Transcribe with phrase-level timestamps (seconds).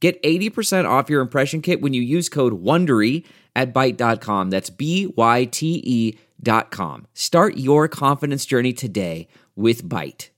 [0.00, 3.24] Get 80% off your impression kit when you use code WONDERY
[3.56, 4.50] at Byte.com.
[4.50, 7.06] That's B-Y-T-E dot com.
[7.14, 10.28] Start your confidence journey today with Byte.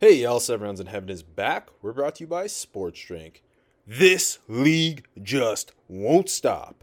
[0.00, 1.68] Hey, y'all, Seven Rounds in Heaven is back.
[1.80, 3.42] We're brought to you by Sports Drink.
[3.86, 6.82] This league just won't stop.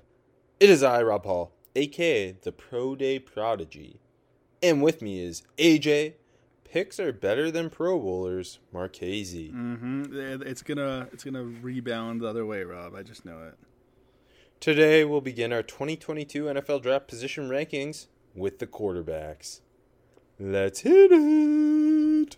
[0.60, 4.00] It is I, Rob Paul, aka the Pro Day Prodigy.
[4.64, 6.14] And with me is AJ.
[6.72, 9.52] Picks are better than Pro Bowlers, Marchese.
[9.54, 10.42] Mm-hmm.
[10.48, 12.96] It's gonna it's gonna rebound the other way, Rob.
[12.96, 13.58] I just know it.
[14.62, 19.60] Today we'll begin our 2022 NFL Draft position rankings with the quarterbacks.
[20.40, 22.38] Let's hit it.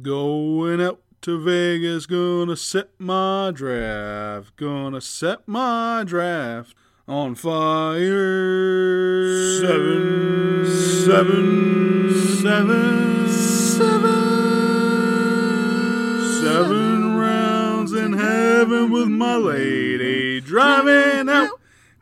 [0.00, 4.54] Going out to Vegas, gonna set my draft.
[4.54, 6.76] Gonna set my draft
[7.08, 7.98] on fire.
[9.60, 13.21] Seven, seven, seven,
[13.82, 15.62] seven,
[16.40, 21.50] seven rounds in heaven with my lady, driving out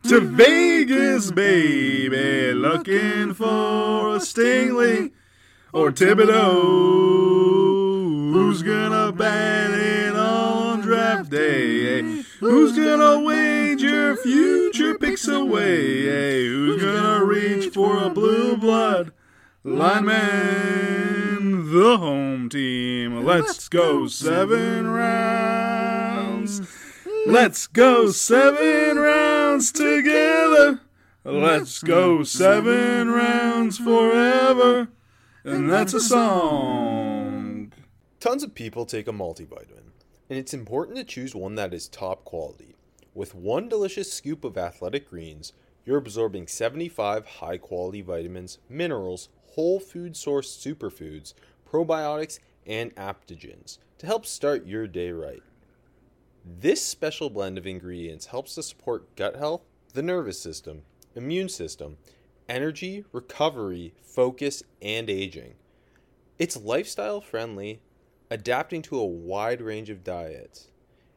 [0.05, 5.12] to Vegas, baby, looking for a Stingley
[5.73, 6.51] or Thibodeaux.
[8.33, 12.03] Who's gonna bat it on draft day?
[12.41, 16.47] Who's gonna wager future picks away?
[16.47, 19.12] Who's gonna reach for a blue blood
[19.64, 21.20] lineman?
[21.71, 23.25] The home team.
[23.25, 26.63] Let's go seven rounds.
[27.27, 30.81] Let's go seven rounds together.
[31.23, 34.89] Let's go seven rounds forever.
[35.45, 37.73] And that's a song.
[38.19, 39.92] Tons of people take a multivitamin,
[40.29, 42.75] and it's important to choose one that is top quality.
[43.14, 45.53] With one delicious scoop of athletic greens,
[45.85, 51.35] you're absorbing 75 high quality vitamins, minerals, whole food source superfoods,
[51.70, 55.42] probiotics, and adaptogens to help start your day right.
[56.45, 60.83] This special blend of ingredients helps to support gut health, the nervous system,
[61.14, 61.97] immune system,
[62.48, 65.55] energy, recovery, focus, and aging.
[66.39, 67.80] It's lifestyle friendly,
[68.30, 70.69] adapting to a wide range of diets.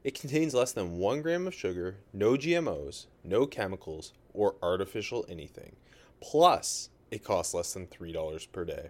[0.03, 5.75] It contains less than 1 gram of sugar, no GMOs, no chemicals, or artificial anything.
[6.19, 8.89] Plus, it costs less than $3 per day.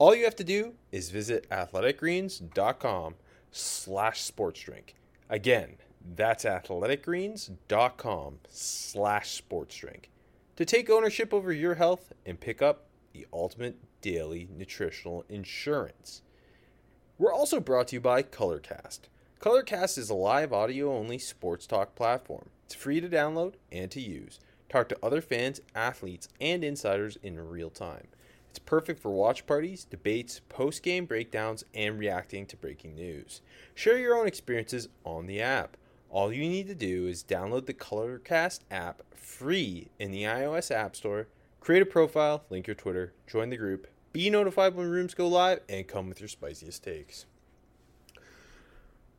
[0.00, 3.16] All you have to do is visit athleticgreens.com
[3.50, 4.94] slash sports drink.
[5.28, 5.76] Again,
[6.16, 10.08] that's athleticgreens.com slash sports drink
[10.56, 16.22] to take ownership over your health and pick up the ultimate daily nutritional insurance.
[17.18, 19.00] We're also brought to you by Colorcast.
[19.38, 22.48] Colorcast is a live audio only sports talk platform.
[22.64, 24.40] It's free to download and to use.
[24.70, 28.06] Talk to other fans, athletes, and insiders in real time.
[28.50, 33.42] It's perfect for watch parties, debates, post game breakdowns, and reacting to breaking news.
[33.76, 35.76] Share your own experiences on the app.
[36.10, 40.96] All you need to do is download the Colorcast app free in the iOS App
[40.96, 41.28] Store,
[41.60, 45.60] create a profile, link your Twitter, join the group, be notified when rooms go live,
[45.68, 47.26] and come with your spiciest takes.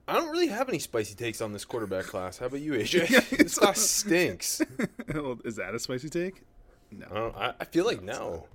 [0.09, 2.37] I don't really have any spicy takes on this quarterback class.
[2.37, 3.29] How about you, AJ?
[3.37, 4.59] this class stinks.
[5.45, 6.41] Is that a spicy take?
[6.91, 7.33] No.
[7.37, 8.47] I, I, I feel like no.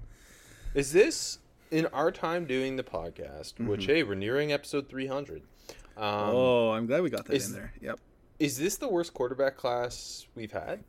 [0.77, 1.39] Is this
[1.71, 3.59] in our time doing the podcast?
[3.59, 5.41] Which hey, we're nearing episode three hundred.
[5.97, 7.73] Um, oh, I'm glad we got that is- in there.
[7.81, 7.99] Yep.
[8.39, 10.85] Is this the worst quarterback class we've had?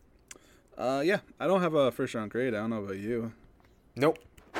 [0.77, 2.53] Uh, yeah, I don't have a first round grade.
[2.53, 3.31] I don't know about you.
[3.95, 4.19] Nope,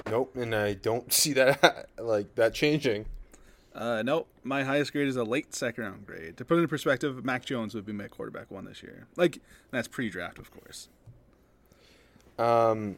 [0.09, 3.07] nope, and I don't see that like that changing.
[3.75, 6.37] Uh, no, my highest grade is a late second round grade.
[6.37, 9.07] To put it in perspective, Mac Jones would be my quarterback one this year.
[9.17, 9.39] Like
[9.71, 10.87] that's pre-draft, of course.
[12.39, 12.97] Um,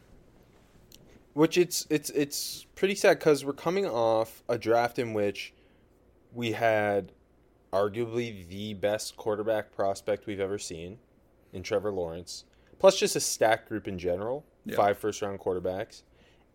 [1.34, 5.52] which it's it's it's pretty sad because we're coming off a draft in which
[6.32, 7.12] we had
[7.72, 10.98] arguably the best quarterback prospect we've ever seen
[11.52, 12.44] in Trevor Lawrence,
[12.78, 14.76] plus just a stacked group in general, Yeah.
[14.76, 16.02] five first round quarterbacks.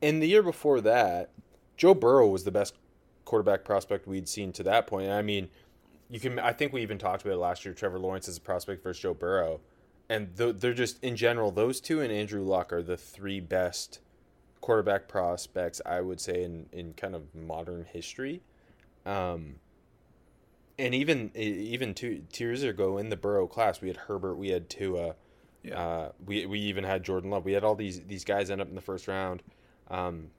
[0.02, 1.30] And the year before that,
[1.78, 2.76] Joe Burrow was the best
[3.24, 5.10] quarterback prospect we'd seen to that point.
[5.10, 5.50] I mean,
[6.10, 8.42] you can I think we even talked about it last year Trevor Lawrence as a
[8.42, 9.62] prospect versus Joe Burrow.
[10.08, 14.00] And they're just in general those two and Andrew Luck are the three best
[14.66, 18.42] quarterback prospects I would say in in kind of modern history.
[19.06, 19.56] Um
[20.80, 24.50] and even even two, two years ago in the Burrow class, we had Herbert, we
[24.50, 25.16] had Tua,
[25.64, 25.80] Yeah.
[25.80, 27.46] uh, we we even had Jordan Love.
[27.46, 29.44] We had all these these guys end up in the first round,
[29.90, 30.32] um,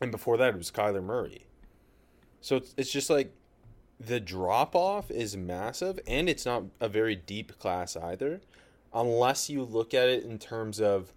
[0.00, 1.44] and before that it was Kyler Murray.
[2.40, 3.32] So it's it's just like
[4.00, 8.40] the drop off is massive, and it's not a very deep class either,
[8.92, 11.12] unless you look at it in terms of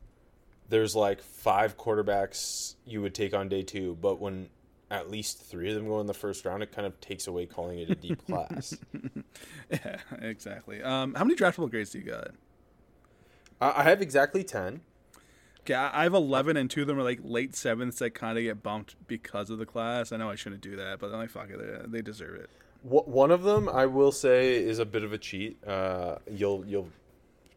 [0.70, 4.50] there's like five quarterbacks you would take on day two, but when
[4.92, 7.46] at least three of them go in the first round, it kind of takes away
[7.46, 8.78] calling it a deep class.
[9.70, 10.82] yeah, exactly.
[10.82, 12.32] Um, how many draftable grades do you got?
[13.62, 14.82] I I have exactly ten.
[15.62, 18.38] Okay, I I have eleven, and two of them are like late sevenths that kind
[18.38, 20.12] of get bumped because of the class.
[20.12, 22.50] I know I shouldn't do that, but I'm like, fuck it, they, they deserve it.
[22.84, 25.58] One of them, I will say, is a bit of a cheat.
[25.68, 26.90] Uh, you'll you'll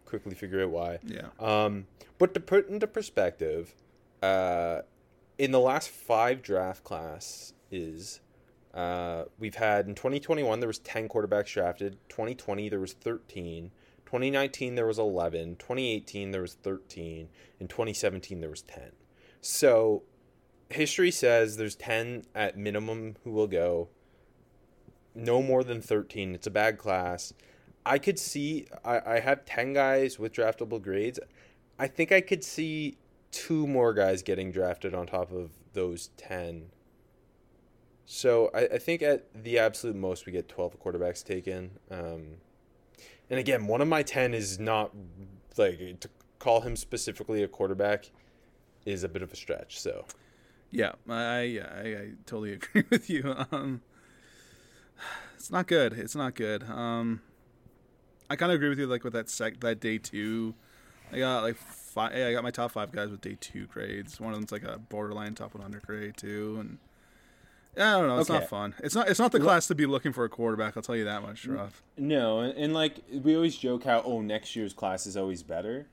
[0.08, 0.98] quickly figure out why.
[1.04, 1.28] Yeah.
[1.38, 1.86] Um,
[2.18, 3.74] but to put into perspective,
[4.22, 4.80] uh,
[5.36, 8.20] in the last five draft classes,
[8.74, 11.98] uh, we've had in 2021 there was 10 quarterbacks drafted.
[12.08, 13.70] 2020 there was 13.
[14.06, 15.56] 2019 there was 11.
[15.56, 17.28] 2018 there was 13.
[17.60, 18.92] In 2017 there was 10.
[19.40, 20.02] So
[20.70, 23.88] history says there's 10 at minimum who will go.
[25.14, 26.34] No more than 13.
[26.34, 27.32] It's a bad class.
[27.88, 31.18] I could see I, I have 10 guys with draftable grades.
[31.78, 32.98] I think I could see
[33.30, 36.66] two more guys getting drafted on top of those 10.
[38.04, 41.70] So I, I think at the absolute most we get 12 quarterbacks taken.
[41.90, 42.36] Um,
[43.30, 44.94] and again, one of my 10 is not
[45.56, 48.10] like to call him specifically a quarterback
[48.84, 49.80] is a bit of a stretch.
[49.80, 50.04] So
[50.70, 53.34] Yeah, I I, I totally agree with you.
[53.50, 53.80] Um,
[55.36, 55.94] it's not good.
[55.94, 56.64] It's not good.
[56.64, 57.22] Um,
[58.30, 58.86] I kind of agree with you.
[58.86, 60.54] Like with that sec, that day two,
[61.12, 62.12] I got like five.
[62.14, 64.20] I got my top five guys with day two grades.
[64.20, 66.78] One of them's like a borderline top 100 grade too, and
[67.76, 68.18] yeah, I don't know.
[68.18, 68.40] It's Okay.
[68.40, 68.74] not fun.
[68.82, 69.08] It's not.
[69.08, 70.76] It's not the class to be looking for a quarterback.
[70.76, 71.82] I'll tell you that much, Rough.
[71.96, 75.86] No, and, and like we always joke how oh next year's class is always better.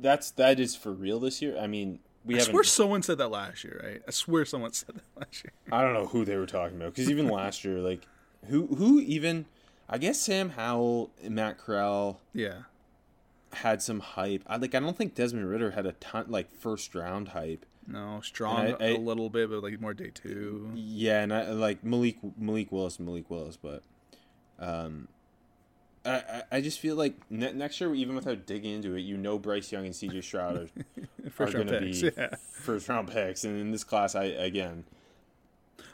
[0.00, 1.58] That's that is for real this year.
[1.58, 2.52] I mean, we I haven't.
[2.52, 4.02] swear someone said that last year, right?
[4.06, 5.52] I swear someone said that last year.
[5.72, 8.06] I don't know who they were talking about because even last year, like
[8.46, 9.46] who who even
[9.88, 12.62] I guess Sam Howell and Matt Corral Yeah.
[13.52, 14.42] had some hype.
[14.46, 17.64] I like I don't think Desmond Ridder had a ton like first round hype.
[17.86, 20.70] No, strong And I- I- a little bit, but like more day two.
[20.74, 23.82] Yeah, and I like Malik Malik Willis, Malik Willis, but
[24.58, 25.08] um,
[26.04, 29.38] I I, just feel like ne- next year, even without digging into it, you know
[29.38, 30.20] Bryce Young and C.J.
[30.20, 30.68] Stroud are,
[31.46, 32.34] are going to be Yeah.
[32.50, 34.84] first round picks, and in this class, I again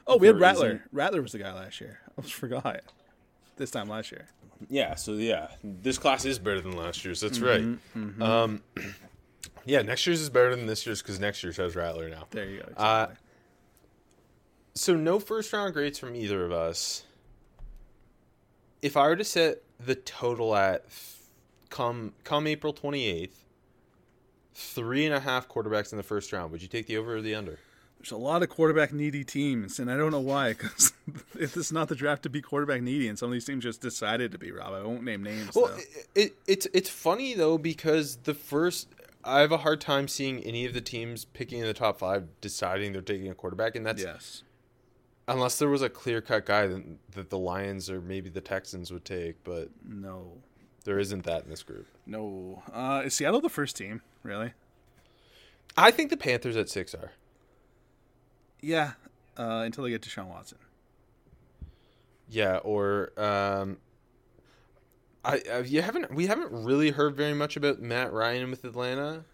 [0.07, 0.83] Oh, we had Rattler.
[0.93, 2.01] Rattler was the guy last year.
[2.09, 2.81] I almost forgot.
[3.57, 4.27] This time last year.
[4.69, 4.95] yeah.
[4.95, 7.21] So yeah, this class is better than last year's.
[7.21, 7.65] That's right.
[8.21, 8.63] Um,
[9.65, 12.27] yeah, next year's is better than this year's because next year's has Rattler now.
[12.31, 12.73] There you go.
[12.77, 13.07] Uh.
[14.77, 17.05] So no first round grades from either of us.
[18.83, 20.85] If I were to set the total at
[21.71, 23.45] come come April twenty eighth,
[24.53, 27.21] three and a half quarterbacks in the first round, would you take the over or
[27.23, 27.61] the under?
[28.05, 30.53] There's a lot of quarterback needy teams, and I don't know why.
[30.53, 30.93] Because
[31.37, 34.31] it's not the draft to be quarterback needy, and some of these teams just decided
[34.33, 34.53] to be.
[34.53, 35.55] Rob, I won't name names.
[35.55, 35.77] Well, though.
[35.77, 38.89] it, it it's it's funny though because the first
[39.25, 42.29] I have a hard time seeing any of the teams picking in the top five
[42.43, 44.43] deciding they're taking a quarterback, and that's yes.
[45.27, 48.93] unless there was a clear cut guy that, that the Lions or maybe the Texans
[48.93, 50.43] would take, but No.
[50.85, 51.87] there isn't that in this group.
[52.05, 52.63] No.
[52.71, 54.03] Uh, is Seattle the first team?
[54.23, 54.53] Really?
[55.75, 57.13] I think the Panthers at six are.
[58.65, 58.93] Yeah.
[59.37, 60.59] Uh, until they get Deshaun Watson.
[62.29, 63.79] Yeah, or um,
[65.25, 69.25] I, I you haven't we haven't really heard very much about Matt Ryan with Atlanta.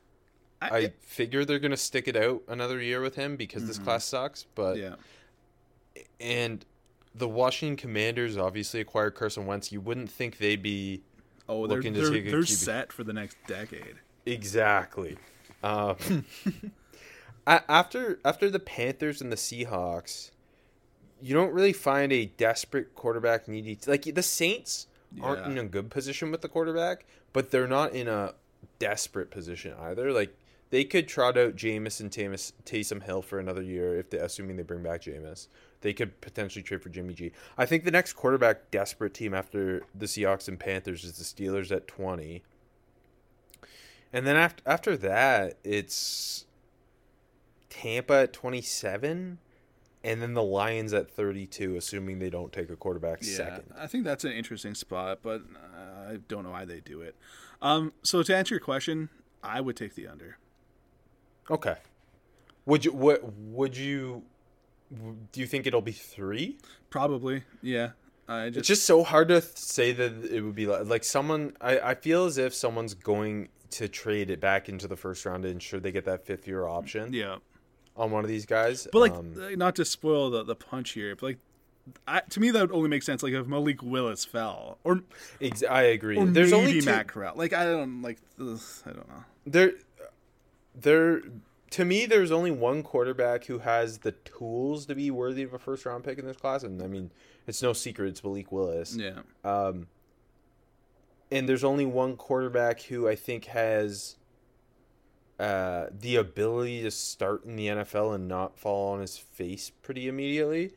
[0.62, 4.44] I figure they're gonna stick it out another year with him because this class sucks.
[4.54, 4.96] But yeah.
[6.20, 6.64] and
[7.14, 9.72] the Washington Commanders obviously acquired Carson Wentz.
[9.72, 11.02] You wouldn't think they'd be
[11.48, 12.48] Oh, they're looking to they're, take a they're QB.
[12.48, 13.96] set for the next decade.
[14.26, 15.16] exactly.
[15.62, 15.94] Uh,
[17.46, 20.30] after after the Panthers and the Seahawks,
[21.20, 23.78] you don't really find a desperate quarterback needy.
[23.86, 24.86] Like the Saints
[25.20, 25.52] aren't Yeah.
[25.52, 28.34] in a good position with the quarterback, but they're not in a
[28.78, 30.12] desperate position either.
[30.12, 30.36] Like
[30.70, 34.56] they could trot out Jameis and Tamis, Taysom Hill for another year if they assuming
[34.56, 35.48] they bring back Jameis.
[35.80, 37.32] They could potentially trade for Jimmy G.
[37.58, 41.72] I think the next quarterback desperate team after the Seahawks and Panthers is the Steelers
[41.72, 42.42] at twenty.
[44.12, 46.44] And then after after that, it's
[47.70, 49.38] Tampa at twenty seven,
[50.04, 53.72] and then the Lions at thirty two, assuming they don't take a quarterback Yeah, second.
[53.78, 57.16] I think that's an interesting spot, but uh, I don't know why they do it.
[57.62, 59.08] Um, so to answer your question,
[59.42, 60.38] I would take the under.
[61.50, 61.76] Okay.
[62.66, 64.24] Would you what would you
[65.32, 66.58] do you think it'll be 3?
[66.90, 67.90] Probably, yeah.
[68.28, 71.04] I just, It's just so hard to th- say that it would be like, like
[71.04, 75.24] someone I, I feel as if someone's going to trade it back into the first
[75.24, 77.36] round to ensure they get that fifth year option yeah.
[78.00, 78.88] On one of these guys.
[78.90, 81.38] But like, Um, uh, not to spoil the, the punch here, but like,
[82.06, 85.00] I, to me that would only make sense like if Malik Willis fell or
[85.40, 86.16] ex- I agree.
[86.16, 87.34] or There's maybe only two, Matt Corral.
[87.36, 89.24] Like I don't like ugh, I don't know.
[89.46, 89.72] there
[90.74, 91.22] there
[91.70, 95.58] to me there's only one quarterback who has the tools to be worthy of a
[95.58, 97.10] first round pick in this class and I mean
[97.46, 98.94] it's no secret it's Malik Willis.
[98.96, 99.88] Yeah, Um,
[101.32, 104.16] and there's only one quarterback who I think has
[105.40, 110.06] uh, the ability to start in the NFL and not fall on his face pretty
[110.06, 110.72] immediately.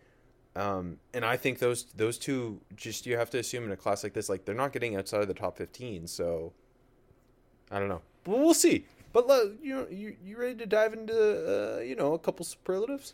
[0.55, 4.03] Um, and I think those those two just you have to assume in a class
[4.03, 6.07] like this, like they're not getting outside of the top fifteen.
[6.07, 6.53] So
[7.71, 8.85] I don't know, but we'll see.
[9.11, 9.27] But
[9.61, 13.13] you know, you you ready to dive into uh, you know a couple superlatives?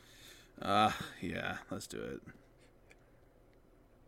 [0.61, 1.57] uh yeah.
[1.71, 2.21] Let's do it.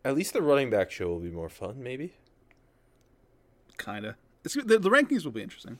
[0.04, 2.12] At least the running back show will be more fun, maybe.
[3.78, 4.16] Kinda.
[4.44, 5.78] It's the, the rankings will be interesting.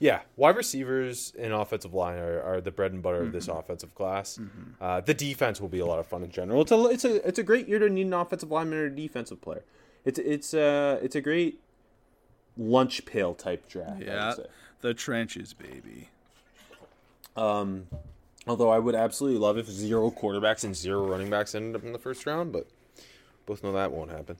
[0.00, 3.94] Yeah, wide receivers and offensive line are, are the bread and butter of this offensive
[3.96, 4.38] class.
[4.80, 6.62] Uh, the defense will be a lot of fun in general.
[6.62, 8.94] It's a it's a it's a great year to need an offensive lineman or a
[8.94, 9.64] defensive player.
[10.04, 11.60] It's it's uh it's a great
[12.56, 14.02] lunch pail type draft.
[14.02, 14.34] Yeah,
[14.82, 16.10] the trenches, baby.
[17.36, 17.88] Um,
[18.46, 21.92] although I would absolutely love if zero quarterbacks and zero running backs ended up in
[21.92, 22.66] the first round, but
[23.46, 24.36] both know that won't happen.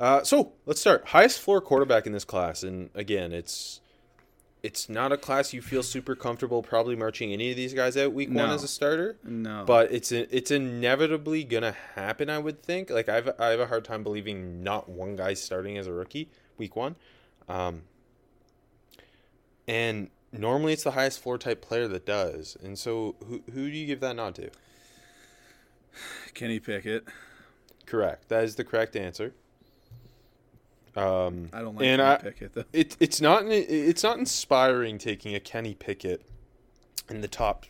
[0.00, 1.08] Uh, so let's start.
[1.08, 3.80] Highest floor quarterback in this class, and again, it's
[4.62, 8.12] it's not a class you feel super comfortable probably marching any of these guys out
[8.12, 9.16] week one as a starter.
[9.24, 12.30] No, But it's it's inevitably gonna happen.
[12.30, 12.88] I would think.
[12.90, 16.28] Like I've I have a hard time believing not one guy starting as a rookie
[16.58, 16.94] week one,
[17.48, 17.82] um,
[19.66, 22.56] and normally it's the highest floor type player that does.
[22.62, 24.50] And so who who do you give that nod to?
[26.34, 27.04] Kenny Pickett.
[27.84, 28.28] Correct.
[28.28, 29.34] That is the correct answer.
[30.94, 32.64] Um, I don't like and Kenny I, Pickett though.
[32.72, 36.22] it, it's not it's not inspiring taking a Kenny Pickett
[37.08, 37.66] in the top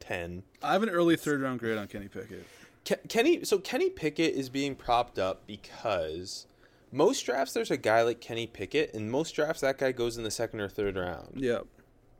[0.00, 0.42] ten.
[0.62, 2.46] I have an early third round grade on Kenny Pickett.
[2.84, 6.46] Ke- Kenny, so Kenny Pickett is being propped up because
[6.90, 10.24] most drafts there's a guy like Kenny Pickett, and most drafts that guy goes in
[10.24, 11.32] the second or third round.
[11.34, 11.66] Yep.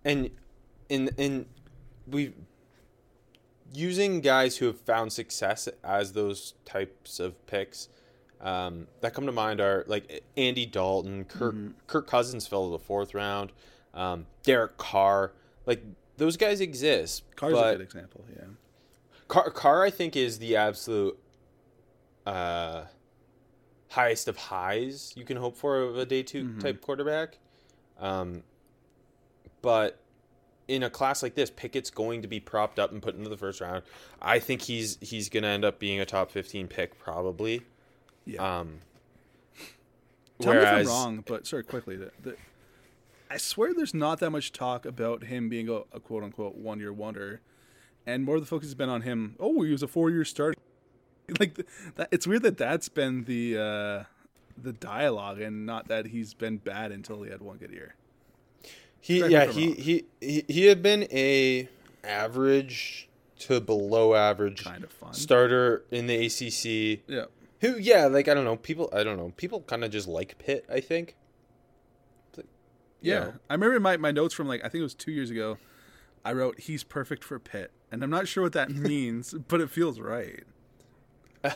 [0.05, 0.31] And
[0.91, 1.47] in in
[2.07, 2.35] we
[3.73, 7.89] using guys who have found success as those types of picks
[8.40, 11.54] um, that come to mind are like Andy Dalton, Kirk
[11.87, 13.52] Kirk Cousins fell to the fourth round,
[13.95, 15.33] um, Derek Carr,
[15.66, 15.83] like
[16.16, 17.25] those guys exist.
[17.37, 18.25] Carr's a good example.
[18.37, 18.45] Yeah.
[19.28, 21.18] Carr, Carr, I think, is the absolute
[22.26, 22.85] uh,
[23.90, 27.38] highest of highs you can hope for of a day 2 type quarterback.
[27.99, 28.42] Um,
[29.62, 30.00] but
[30.68, 33.37] in a class like this, Pickett's going to be propped up and put into the
[33.37, 33.83] first round.
[34.21, 37.62] I think he's he's going to end up being a top fifteen pick probably.
[38.29, 38.59] Yeah.
[38.61, 38.79] Um,
[40.41, 41.97] Tell me if I'm wrong, but sorry, quickly.
[41.97, 42.37] The, the,
[43.29, 46.79] I swear there's not that much talk about him being a, a quote unquote one
[46.79, 47.41] year wonder,
[48.07, 49.35] and more of the focus has been on him.
[49.41, 50.59] Oh, he was a four year starter.
[51.39, 54.05] Like th- that, it's weird that that's been the uh,
[54.57, 57.95] the dialogue, and not that he's been bad until he had one good year.
[59.03, 61.69] He Correct yeah he, he he he had been a
[62.03, 63.09] average
[63.41, 65.13] to below average Kind of fun.
[65.13, 67.01] starter in the ACC.
[67.07, 67.27] Yeah.
[67.61, 70.38] Who yeah like I don't know people I don't know people kind of just like
[70.38, 71.17] Pitt I think.
[72.37, 72.47] Like,
[73.00, 73.33] Yeah, know.
[73.50, 75.59] I remember my, my notes from like I think it was two years ago.
[76.25, 79.71] I wrote he's perfect for Pitt, and I'm not sure what that means, but it
[79.71, 80.45] feels right.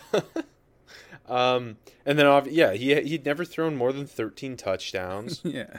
[1.29, 5.41] Um and then yeah he he'd never thrown more than 13 touchdowns.
[5.45, 5.79] Yeah,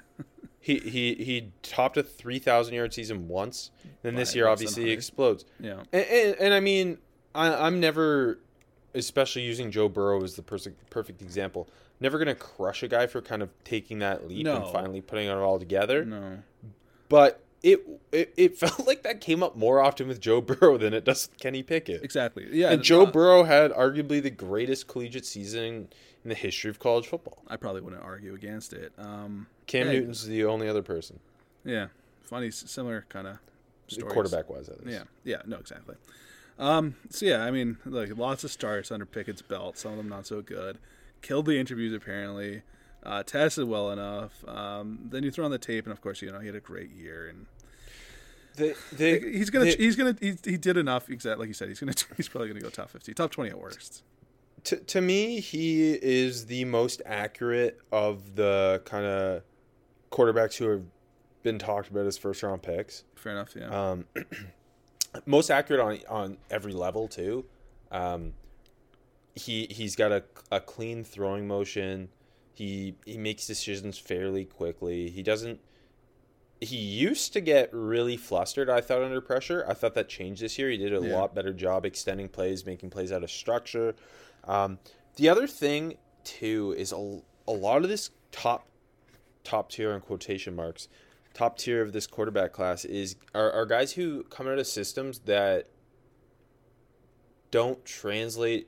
[0.59, 3.69] he he he topped a 3000 yard season once.
[4.01, 5.45] Then this year obviously he explodes.
[5.59, 6.97] yeah, And, and, and I mean,
[7.35, 8.39] I, I'm never,
[8.95, 11.67] especially using Joe Burrow as the perfect perfect example,
[11.99, 14.57] never gonna crush a guy for kind of taking that leap No.
[14.63, 16.05] and finally putting it all together.
[16.05, 16.39] no,
[17.09, 17.81] But it,
[18.11, 21.29] it it felt like that came up more often with Joe Burrow than it does
[21.29, 22.03] with Kenny Pickett.
[22.03, 22.47] exactly.
[22.51, 25.87] Yeah, And Joe uh, Burrow had arguably the greatest collegiate season
[26.23, 27.37] in the history of college football.
[27.47, 28.93] I probably wouldn't argue against it.
[28.97, 29.87] Um, Cam.
[29.87, 31.19] Newton's the only other person.
[31.65, 31.87] yeah,
[32.21, 33.37] funny, similar kind of.
[34.09, 34.97] Quarterback wise, at least.
[34.97, 35.95] Yeah, yeah, no, exactly.
[36.59, 39.77] Um, so yeah, I mean, like lots of starts under Pickett's belt.
[39.77, 40.77] Some of them not so good.
[41.21, 42.61] Killed the interviews apparently.
[43.03, 44.47] Uh, tested well enough.
[44.47, 46.59] Um, then you throw on the tape, and of course, you know he had a
[46.61, 47.47] great year, and
[48.55, 51.09] The, the, he's gonna, the- he's gonna, he, he did enough.
[51.09, 53.59] Exactly like you said, he's gonna, he's probably gonna go top fifty, top twenty at
[53.59, 54.03] worst.
[54.65, 59.41] to, to me, he is the most accurate of the kind of
[60.11, 60.83] quarterbacks who have
[61.41, 63.03] been talked about as first round picks.
[63.15, 63.53] Fair enough.
[63.53, 63.67] Yeah.
[63.91, 64.05] Um,
[65.25, 67.45] most accurate on on every level too.
[67.91, 68.33] Um,
[69.35, 72.09] he he's got a, a clean throwing motion.
[72.53, 75.09] He he makes decisions fairly quickly.
[75.09, 75.59] He doesn't.
[76.61, 78.69] He used to get really flustered.
[78.69, 79.65] I thought under pressure.
[79.67, 80.69] I thought that changed this year.
[80.69, 81.17] He did a Yeah.
[81.19, 83.95] lot better job extending plays, making plays out of structure.
[84.45, 84.79] Um,
[85.17, 88.65] the other thing too is a, a lot of this top
[89.43, 90.87] top tier in quotation marks
[91.33, 95.19] top tier of this quarterback class is are, are guys who come out of systems
[95.19, 95.67] that
[97.51, 98.67] don't translate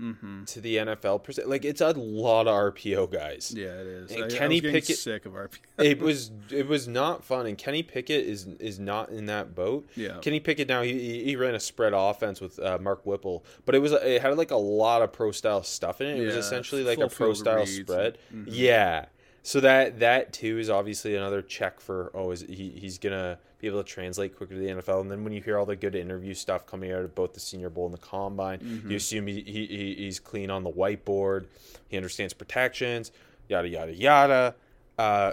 [0.00, 0.44] mm-hmm.
[0.44, 1.46] to the NFL.
[1.46, 3.52] Like it's a lot of RPO guys.
[3.54, 4.10] Yeah, it is.
[4.10, 5.58] And I, I Kenny was Pickett- sick of RP.
[5.78, 9.88] It was it was not fun, and Kenny Pickett is is not in that boat.
[9.94, 10.18] Yeah.
[10.20, 13.78] Kenny Pickett now he, he- ran a spread offense with uh, Mark Whipple, but it
[13.78, 16.18] was it had like a lot of pro style stuff in it.
[16.18, 18.18] It was essentially like a pro style spread.
[18.34, 18.44] Mhm.
[18.48, 19.06] Yeah.
[19.42, 23.66] So that that too is obviously another check for oh is he he's gonna be
[23.66, 25.94] able to translate quicker to the NFL and then when you hear all the good
[25.94, 28.90] interview stuff coming out of both the Senior Bowl and the Combine Mm-hmm.
[28.90, 31.46] you assume he, he he- he's clean on the whiteboard
[31.88, 33.12] he understands protections
[33.48, 34.54] yada yada yada
[34.98, 35.32] uh,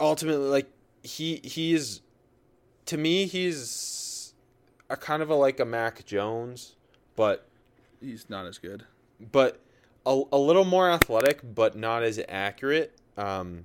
[0.00, 0.70] ultimately like
[1.02, 2.00] he he is
[2.86, 4.32] to me he's
[4.90, 6.76] a kind of a like a Mac Jones
[7.16, 7.46] but
[8.00, 8.84] He's not as good.
[9.32, 9.58] but
[10.06, 12.96] a, a little more athletic, but not as accurate.
[13.18, 13.64] Um,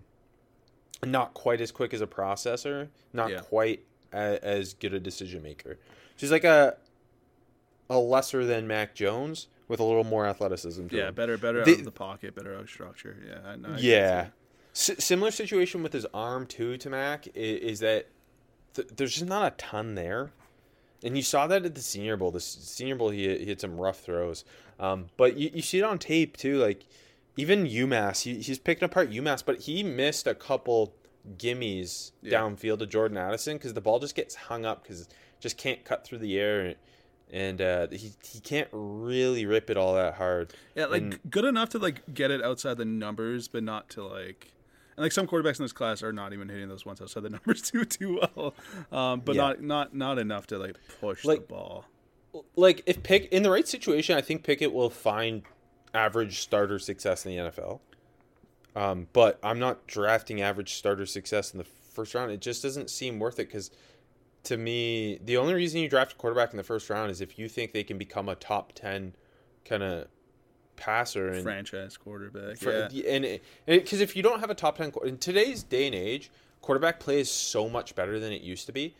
[1.05, 2.87] not quite as quick as a processor.
[3.13, 3.39] Not Yeah.
[3.39, 5.77] quite a, as good a decision maker.
[6.17, 6.77] She's like a
[7.89, 10.87] a lesser than Mac Jones with a little more athleticism.
[10.87, 11.13] To Yeah, him.
[11.15, 13.17] better, better The- out of the pocket, better out of structure.
[13.27, 14.27] Yeah, I, no, yeah.
[14.73, 18.07] S- similar situation with his arm too to Mac is, is that
[18.73, 20.31] th- there's just not a ton there,
[21.03, 22.31] and you saw that at the Senior Bowl.
[22.31, 24.45] The Senior Bowl, he, he had some rough throws,
[24.79, 26.57] um, but you, you see it on tape too.
[26.57, 26.85] Like
[27.37, 30.93] even UMass, he, he's picking apart UMass, but he missed a couple
[31.37, 32.39] gimmies Yeah.
[32.41, 35.07] downfield to Jordan Addison because the ball just gets hung up because
[35.39, 36.75] just can't cut through the air.
[37.31, 40.53] And uh, he, he can't really rip it all that hard.
[40.75, 44.03] Yeah, like And- good enough to like get it outside the numbers, but not to
[44.05, 44.51] like.
[44.95, 47.29] And like some quarterbacks in this class are not even hitting those ones outside the
[47.31, 48.53] numbers too too well,
[48.91, 49.41] um, but Yeah.
[49.41, 51.85] not not not enough to like push Like- the ball.
[52.55, 55.41] like if Pick in the right situation, I think Pickett will find
[55.93, 57.79] average starter success in the NFL.
[58.75, 62.31] Um, but I'm not drafting average starter success in the first round.
[62.31, 63.69] It just doesn't seem worth it because,
[64.45, 67.37] to me, the only reason you draft a quarterback in the first round is if
[67.37, 69.13] you think they can become a top ten
[69.65, 70.07] kind of
[70.75, 72.57] passer and Franchise quarterback.
[72.57, 73.07] for, yeah.
[73.07, 76.31] and because if you don't have a top ten qu- in today's day and age,
[76.61, 78.95] quarterback play is so much better than it used to be,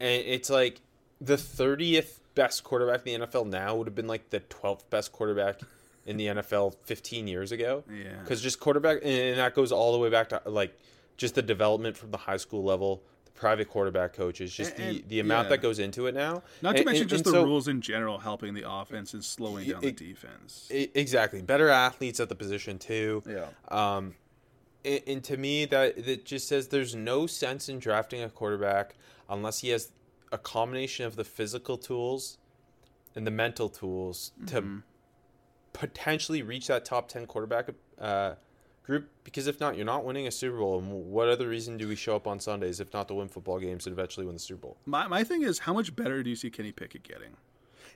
[0.00, 0.82] and it's like
[1.18, 5.12] the thirtieth best quarterback in the NFL now would have been like the twelfth best
[5.12, 5.60] quarterback
[6.06, 7.84] in the NFL fifteen years ago.
[7.90, 8.20] Yeah.
[8.20, 10.78] because just quarterback, and that goes all the way back to like
[11.16, 13.02] just the development from the high school level.
[13.24, 15.50] the Private quarterback coaches, just And- the, and- the amount yeah.
[15.50, 16.42] that goes into it now.
[16.62, 19.68] Not to And- mention just the so- rules in general helping the offense and slowing
[19.68, 20.68] down the defense.
[20.72, 23.22] E- Exactly, better athletes at the position too.
[23.28, 23.48] Yeah.
[23.68, 24.14] Um,
[24.84, 28.94] and, and to me, that that just says there's no sense in drafting a quarterback
[29.28, 29.90] unless he has
[30.32, 32.38] a combination of the physical tools
[33.16, 34.82] and the mental tools to
[35.74, 37.68] potentially reach that top ten quarterback
[38.00, 38.36] uh,
[38.82, 39.10] group.
[39.24, 40.78] Because if not, you're not winning a Super Bowl.
[40.78, 43.58] And what other reason do we show up on Sundays if not to win football
[43.58, 44.76] games and eventually win the Super Bowl?
[44.86, 47.36] My my thing is how much better do you see Kenny Pickett getting?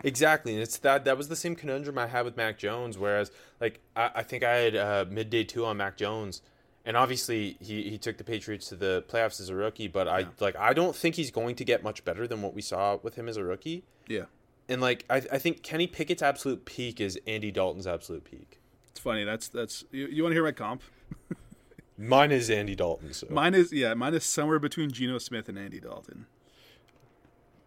[0.05, 2.97] Exactly, and it's that that was the same conundrum I had with Mac Jones.
[2.97, 6.41] Whereas, like, I, I think I had uh, midday two on Mac Jones,
[6.85, 9.89] and obviously he, he took the Patriots to the playoffs as a rookie.
[9.89, 12.63] But I like I don't think he's going to get much better than what we
[12.63, 13.83] saw with him as a rookie.
[14.07, 14.27] Yeah.
[14.69, 18.61] And like I, I think Kenny Pickett's absolute peak is Andy Dalton's absolute peak.
[18.91, 19.25] It's funny.
[19.25, 20.83] That's that's you, you want to hear my comp?
[21.99, 23.13] Mine is Andy Dalton.
[23.13, 26.27] So Mine is yeah, mine is somewhere between Geno Smith and Andy Dalton.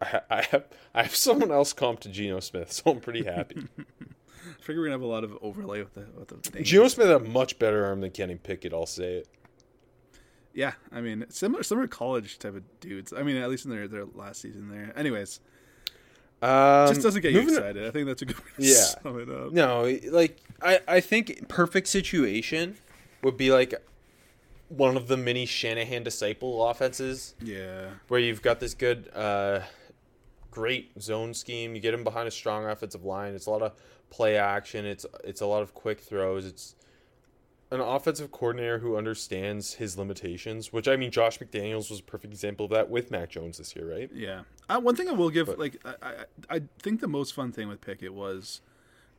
[0.00, 3.68] I, I have I have someone else comp to Geno Smith, so I'm pretty happy.
[3.78, 6.68] I figure we're gonna have a lot of overlay with the with the names.
[6.68, 8.72] Geno Smith had a much better arm than Kenny Pickett.
[8.72, 9.28] I'll say it.
[10.54, 13.12] Yeah, I mean similar similar college type of dudes.
[13.12, 14.92] I mean at least in their their last season there.
[14.96, 15.40] Anyways,
[16.42, 17.86] Um, just doesn't get you excited.
[17.86, 18.74] I think that's a good way to Yeah.
[18.74, 19.52] sum it up.
[19.52, 22.76] No, like I, I think perfect situation
[23.22, 23.74] would be like
[24.68, 27.90] one of the mini Shanahan disciple offenses Yeah.
[28.08, 29.60] where you've got this good, uh,
[30.50, 31.74] great zone scheme.
[31.74, 33.34] You get him behind a strong offensive line.
[33.34, 33.72] It's a lot of
[34.10, 34.84] play action.
[34.84, 36.44] It's it's a lot of quick throws.
[36.44, 36.74] It's
[37.72, 40.72] an offensive coordinator who understands his limitations.
[40.72, 43.74] Which I mean, Josh McDaniels was a perfect example of that with Mac Jones this
[43.74, 44.10] year, right?
[44.14, 44.42] Yeah.
[44.68, 47.50] Uh, one thing I will give, But- like, I, I, I think the most fun
[47.50, 48.60] thing with Pickett was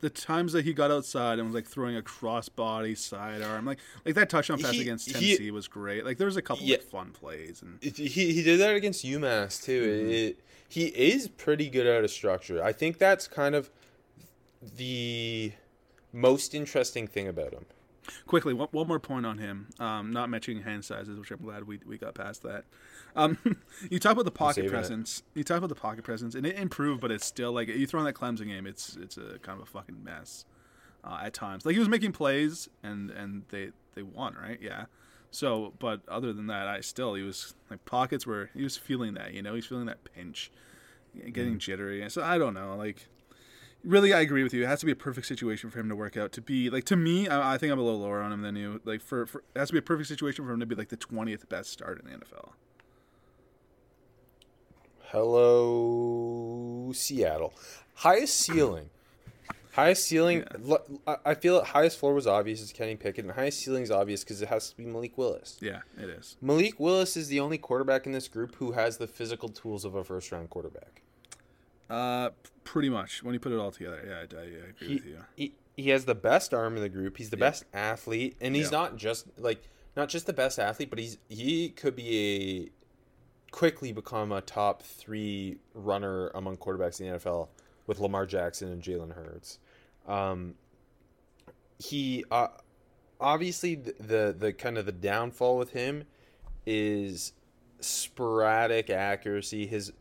[0.00, 4.14] the times that he got outside and was like throwing a crossbody sidearm, like, like
[4.16, 6.04] that touchdown pass He- against he- Tennessee was great.
[6.04, 6.76] Like, there was a couple Yeah.
[6.76, 9.82] of fun plays, and he he did that against UMass too.
[9.82, 10.10] Mm-hmm.
[10.10, 12.62] It, he is pretty good at a structure.
[12.62, 13.70] I think that's kind of
[14.76, 15.52] the
[16.12, 17.64] most interesting thing about him.
[18.26, 19.68] Quickly, one, one more point on him.
[19.78, 22.64] Um, not mentioning hand sizes, which I'm glad we we got past that.
[23.16, 23.38] Um,
[23.90, 24.72] you talk about the pocket saving it.
[24.72, 25.22] presence.
[25.34, 28.00] You talk about the pocket presence, and it improved, but it's still like you throw
[28.00, 28.66] in that Clemson game.
[28.66, 30.44] It's it's a kind of a fucking mess
[31.04, 31.64] uh, at times.
[31.66, 34.58] Like he was making plays, and and they they won, right?
[34.60, 34.86] Yeah.
[35.30, 39.14] So, but other than that, I still he was like pockets were he was feeling
[39.14, 40.52] that, you know, he's feeling that pinch,
[41.32, 42.02] getting jittery.
[42.02, 43.08] And so I don't know, like
[43.84, 44.64] really I agree with you.
[44.64, 46.32] It has to be a perfect situation for him to work out.
[46.32, 48.56] To be like to me, I, I think I'm a little lower on him than
[48.56, 48.80] you.
[48.84, 50.88] Like for, for it has to be a perfect situation for him to be like
[50.88, 52.50] the twentieth best start in the NFL.
[55.06, 57.54] Hello, Seattle.
[57.94, 58.90] Highest ceiling.
[59.72, 60.44] Highest ceiling.
[61.06, 64.22] I feel it, highest floor was obvious is Kenny Pickett, and highest ceiling is obvious
[64.22, 65.58] because it has to be Malik Willis.
[65.60, 66.36] Yeah, it is.
[66.40, 69.94] Malik Willis is the only quarterback in this group who has the physical tools of
[69.94, 71.02] a first round quarterback.
[71.90, 72.30] Uh,
[72.64, 74.02] pretty much when you put it all together.
[74.06, 75.18] Yeah, I, I agree He, with you.
[75.36, 77.16] he, he has the best arm in the group.
[77.18, 78.78] He's the best athlete, and he's Yeah.
[78.78, 79.62] not just like
[79.96, 84.82] not just the best athlete, but he's he could be a quickly become a top
[84.82, 87.48] three runner among quarterbacks in the NFL
[87.86, 89.58] with Lamar Jackson and Jalen Hurts.
[90.08, 90.54] Um,
[91.78, 92.48] he uh,
[93.20, 96.04] obviously the, the the kind of the downfall with him
[96.66, 97.32] is
[97.80, 99.66] sporadic accuracy.
[99.66, 99.92] His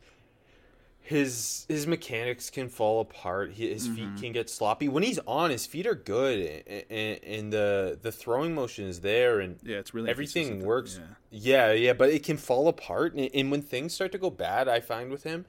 [1.06, 3.52] his his mechanics can fall apart.
[3.54, 4.88] His feet can get sloppy.
[4.88, 9.42] When he's on, his feet are good, and, and the the throwing motion is there,
[9.42, 11.00] and Yeah, it's really everything works.
[11.00, 11.16] Yeah.
[11.30, 14.70] Yeah, yeah, but it can fall apart, and, and when things start to go bad,
[14.70, 15.46] I find with him,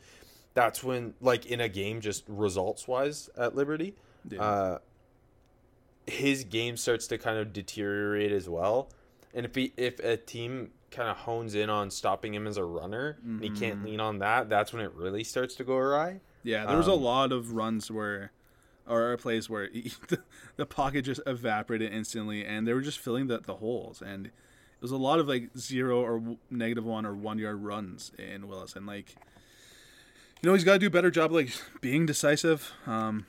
[0.55, 3.95] that's when, like in a game, just results wise at Liberty,
[4.29, 4.41] Yeah.
[4.43, 4.79] uh,
[6.07, 8.89] his game starts to kind of deteriorate as well.
[9.35, 12.65] And if he, if a team kind of hones in on stopping him as a
[12.65, 13.85] runner, and he can't Mm-hmm.
[13.87, 16.21] lean on that, that's when it really starts to go awry.
[16.43, 18.33] Yeah, there was a Um, lot of runs where,
[18.87, 19.69] or plays where
[20.09, 20.21] the,
[20.57, 24.03] the pocket just evaporated instantly, and they were just filling the, the holes.
[24.03, 24.33] And it
[24.83, 28.47] was a lot of like zero or w- negative one or one yard runs in
[28.49, 29.17] Willis, and like,
[30.43, 32.73] you know, he's got to do a better job like being decisive.
[32.87, 33.25] Um,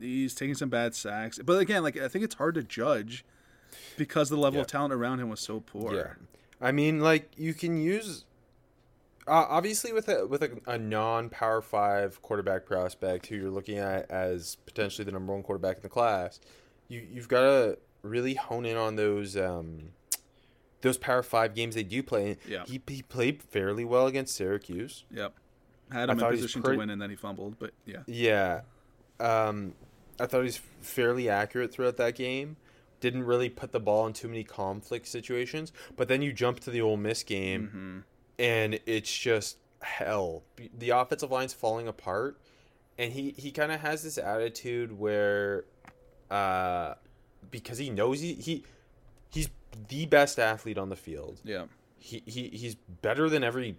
[0.00, 3.24] he's taking some bad sacks, but again, like I think it's hard to judge
[3.96, 5.94] because the level of talent around him was so poor.
[5.94, 6.12] Yeah,
[6.60, 8.24] I mean, like you can use
[9.26, 13.78] uh, obviously with a with a, a non Power Five quarterback prospect who you're looking
[13.78, 16.40] at as potentially the number one quarterback in the class.
[16.88, 19.90] You you've got to really hone in on those um,
[20.80, 22.38] those Power Five games they do play.
[22.48, 22.64] Yeah.
[22.66, 25.04] he he played fairly well against Syracuse.
[25.10, 25.34] Yep.
[25.92, 27.58] Had I him in position pretty- to win, and then he fumbled.
[27.58, 28.62] But yeah, Yeah.
[29.18, 29.74] Um,
[30.18, 32.56] I thought he was fairly accurate throughout that game.
[33.00, 35.72] Didn't really put the ball in too many conflict situations.
[35.96, 38.04] But then you jump to the Ole Miss game,
[38.38, 40.42] and it's just hell.
[40.78, 42.38] The offensive line's falling apart,
[42.98, 45.64] and he, he kind of has this attitude where,
[46.30, 46.94] uh,
[47.50, 48.64] because he knows he, he
[49.30, 49.48] he's
[49.88, 51.64] the best athlete on the field yeah,
[51.98, 53.76] he, he he's better than every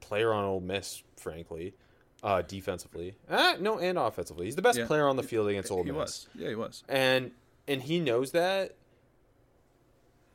[0.00, 1.74] player on Ole Miss, frankly,
[2.22, 3.14] uh, defensively.
[3.30, 4.46] Ah, no, and offensively.
[4.46, 4.86] He's the best Yeah.
[4.86, 6.28] player on the field against Ole he Miss, was.
[6.34, 6.82] Yeah, he was.
[6.88, 7.30] and
[7.68, 8.74] and he knows that,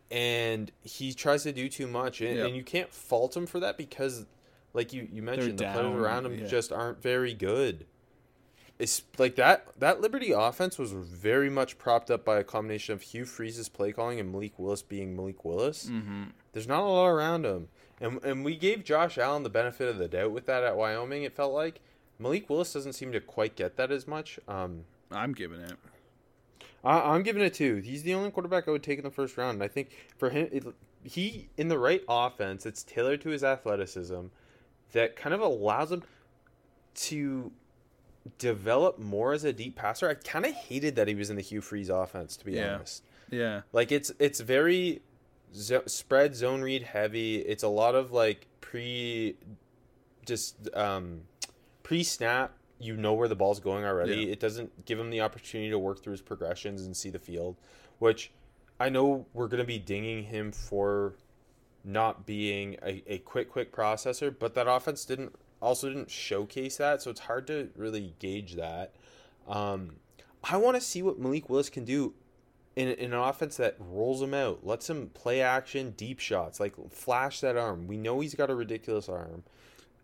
[0.10, 2.46] and he tries to do too much, and, Yeah.
[2.46, 4.26] and you can't fault him for that because,
[4.74, 6.46] like you you mentioned, the players around him yeah.
[6.48, 7.86] just aren't very good.
[8.80, 13.02] It's like that that Liberty offense was very much propped up by a combination of
[13.02, 16.26] Hugh Freeze's play calling and Malik Willis being Malik Willis Mm-hmm.
[16.54, 17.70] there's not a lot around him.
[18.00, 21.24] And and we gave Josh Allen the benefit of the doubt with that at Wyoming.
[21.24, 21.82] It felt like
[22.20, 24.40] Malik Willis doesn't seem to quite get that as much.
[24.48, 25.74] Um, I'm giving it.
[26.84, 27.76] I, I'm giving it two.
[27.78, 29.56] He's the only quarterback I would take in the first round.
[29.56, 30.64] And I think for him, it,
[31.04, 34.28] he in the right offense, it's tailored to his athleticism,
[34.94, 36.04] that kind of allows him
[36.96, 37.52] to
[38.40, 40.10] develop more as a deep passer.
[40.10, 42.76] I kind of hated that he was in the Hugh Freeze offense, to be Yeah.
[42.76, 43.04] honest.
[43.30, 43.62] Yeah.
[43.74, 45.02] Like it's it's very
[45.54, 47.38] zo- spread zone read heavy.
[47.38, 49.36] It's a lot of like pre
[50.26, 51.22] just um
[51.84, 52.54] pre snap.
[52.80, 54.16] You know where the ball's going already.
[54.16, 54.32] Yeah.
[54.34, 57.56] It doesn't give him the opportunity to work through his progressions and see the field,
[58.00, 58.32] which
[58.80, 61.16] I know we're gonna be dinging him for
[61.84, 67.02] not being a, a quick, quick processor, but that offense didn't also didn't showcase that,
[67.02, 68.94] so it's hard to really gauge that.
[69.48, 69.96] Um,
[70.44, 72.14] I want to see what Malik Willis can do
[72.76, 76.76] in, in an offense that rolls him out, lets him play action, deep shots, like
[76.92, 77.88] flash that arm.
[77.88, 79.44] We know he's got a ridiculous arm.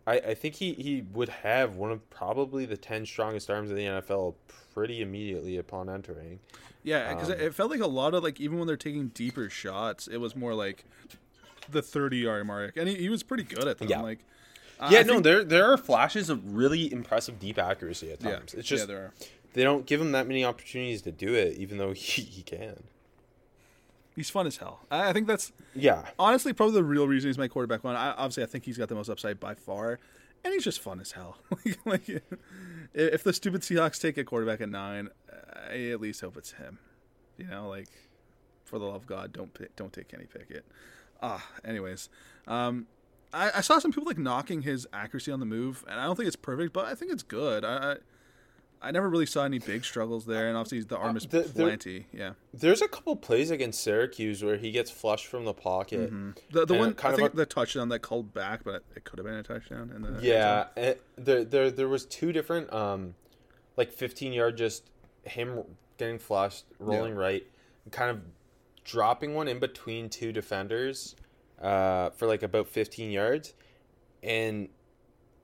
[0.06, 3.78] I, I think he, he would have one of probably the 10 strongest arms in
[3.78, 4.36] the NFL
[4.74, 6.40] pretty immediately upon entering.
[6.84, 9.50] Yeah, because Um, it felt like a lot of like even when they're taking deeper
[9.50, 10.84] shots, it was more like
[11.70, 13.88] the thirty yard mark, and he, he was pretty good at them.
[13.88, 14.02] Yeah.
[14.02, 14.20] Like,
[14.92, 18.32] Yeah, I no, think- there there are flashes of really impressive deep accuracy at yeah,
[18.32, 18.54] times.
[18.54, 19.14] It's yeah, just there are.
[19.54, 22.84] they don't give him that many opportunities to do it, even though he, he can.
[24.16, 24.82] He's fun as hell.
[24.92, 27.96] I, I think that's Yeah, honestly probably the real reason he's my quarterback one.
[27.96, 30.00] I, obviously, I think he's got the most upside by far,
[30.44, 31.38] and he's just fun as hell.
[31.66, 32.24] like, like,
[32.94, 35.10] if the stupid Seahawks take a quarterback at nine,
[35.70, 36.80] I at least hope it's him.
[37.38, 37.90] You know, like
[38.64, 40.66] for the love of God, don't pick, don't take Kenny Pickett.
[41.22, 42.10] Ah, anyways,
[42.48, 42.86] um,
[43.34, 46.16] I, I saw some people like knocking his accuracy on the move, and I don't
[46.16, 47.66] think it's perfect, but I think it's good.
[47.66, 47.94] I.
[47.94, 47.96] I
[48.84, 52.08] I never really saw any big struggles there, and obviously the arm is there- plenty.
[52.12, 56.12] Yeah, there's a couple plays against Syracuse where he gets flushed from the pocket.
[56.52, 59.06] the the one kind I of think a- the touchdown that called back, but it
[59.06, 59.92] could have been a touchdown.
[59.96, 63.16] In the Yeah, it, there there there was two different um,
[63.78, 64.90] like 15 yard just
[65.24, 65.64] him
[65.98, 67.46] getting flushed, rolling right,
[67.92, 68.20] kind of
[68.84, 71.16] dropping one in between two defenders,
[71.62, 73.54] uh, for like about 15 yards,
[74.22, 74.68] and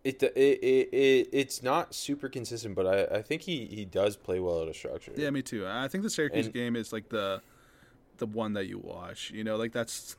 [0.04, 4.16] it it it, it it's not super consistent, but I, I think he he does
[4.16, 5.12] play well out of structure.
[5.16, 5.68] Yeah, me too.
[5.68, 7.42] I think the Syracuse And- game is like the
[8.18, 9.32] the one that you watch.
[9.32, 10.16] You know, like that's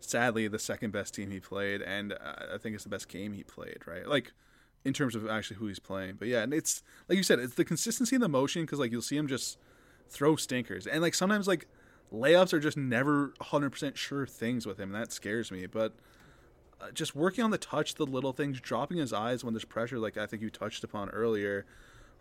[0.00, 3.42] sadly the second best team he played, and I think it's the best game he
[3.42, 3.78] played.
[3.86, 4.32] Right, like
[4.84, 6.16] in terms of actually who he's playing.
[6.18, 8.92] But yeah, and it's like you said, it's the consistency in the motion because like
[8.92, 9.58] you'll see him just
[10.08, 11.66] throw stinkers, and like sometimes like
[12.12, 14.94] layups are just never 100% sure things with him.
[14.94, 15.94] And that scares me, but.
[16.84, 19.98] Uh, Just working on the touch, the little things, dropping his eyes when there's pressure,
[19.98, 21.64] like I think you touched upon earlier,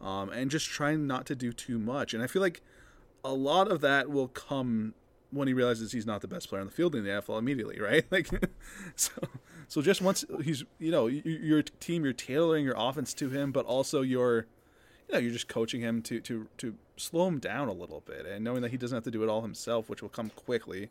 [0.02, 2.14] um, and just trying not to do too much.
[2.14, 2.62] And I feel like
[3.24, 4.94] a lot of that will come
[5.32, 7.80] when he realizes he's not the best player on the field in the NFL immediately,
[7.82, 8.06] right?
[8.12, 8.30] Like,
[8.96, 9.12] so,
[9.68, 13.66] so just once he's, you know, your team, you're tailoring your offense to him, but
[13.66, 14.46] also you're,
[15.08, 18.26] you know, you're just coaching him to to to slow him down a little bit,
[18.26, 20.90] and knowing that he doesn't have to do it all himself, which will come quickly.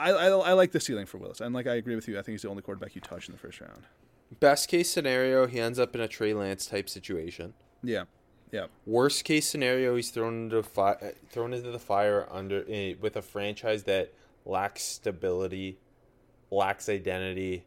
[0.00, 2.18] I, I, I like the ceiling for Willis, and like I agree with you.
[2.18, 3.84] I think he's the only quarterback you touch in the first round.
[4.38, 7.54] Best case scenario, he ends up in a Trey Lance type situation.
[7.82, 8.04] Yeah,
[8.52, 12.94] yeah, Worst case scenario, he's thrown into fi- uh, thrown into the fire under eh,
[13.00, 14.12] with a franchise that
[14.44, 15.78] lacks stability,
[16.50, 17.64] lacks identity.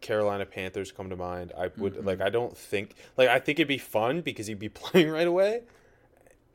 [0.00, 1.52] Carolina Panthers come to mind.
[1.56, 2.20] I would like.
[2.20, 3.28] I don't think like.
[3.28, 5.62] I think it'd be fun because he'd be playing right away,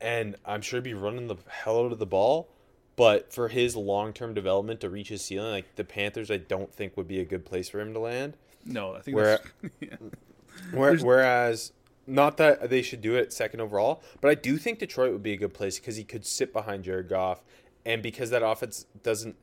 [0.00, 2.48] and I'm sure he'd be running the hell out of the ball.
[2.96, 6.72] But for his long term development to reach his ceiling, like the Panthers, I don't
[6.72, 8.36] think would be a good place for him to land.
[8.64, 9.96] no, I think Where- that's, yeah.
[10.72, 11.72] Where, whereas,
[12.06, 15.32] not that they should do it second overall, but I do think Detroit would be
[15.32, 17.42] a good place because he could sit behind Jared Goff,
[17.84, 19.34] and because that offense doesn't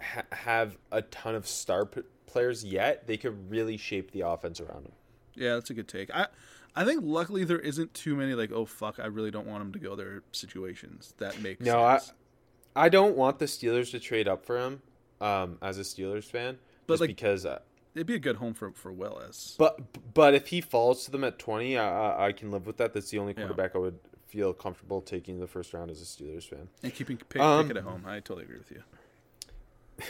[0.00, 4.60] ha- have a ton of star p- players yet, they could really shape the offense
[4.60, 4.92] around him.
[5.34, 6.10] Yeah, that's a good take.
[6.14, 6.26] I
[6.74, 9.72] I think luckily there isn't too many like oh fuck I really don't want him
[9.72, 12.10] to go there situations that make No, sense.
[12.10, 12.14] I
[12.88, 14.82] don't want the Steelers to trade up for him,
[15.20, 17.46] um, as a Steelers fan, But, just like- because.
[17.46, 17.60] Uh,
[17.94, 19.54] It'd be a good home for for Willis.
[19.58, 22.76] But but if he falls to them at twenty, I, I- I can live with
[22.76, 22.92] that.
[22.92, 23.46] That's the only Yeah.
[23.46, 26.68] quarterback I would feel comfortable taking the first round as a Steelers fan.
[26.82, 28.82] and keeping pick, Um, Pickett at home, I totally agree with you.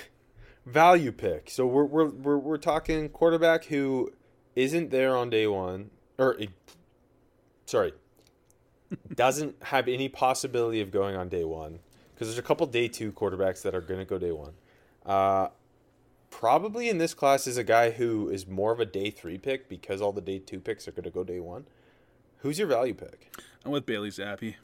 [0.67, 1.49] value pick.
[1.51, 4.13] So we're we're we're, we're talking quarterback who
[4.57, 6.47] isn't there on day one, or eh,
[7.67, 7.93] sorry,
[9.15, 11.79] doesn't have any possibility of going on day one
[12.17, 14.55] because there's a couple day two quarterbacks that are going to go day one.
[15.05, 15.49] Uh,
[16.31, 19.69] probably in this class is a guy who is more of a day three pick
[19.69, 21.67] because all the day two picks are going to go day one.
[22.39, 23.37] Who's your value pick?
[23.65, 24.55] I'm with Bailey Zappe.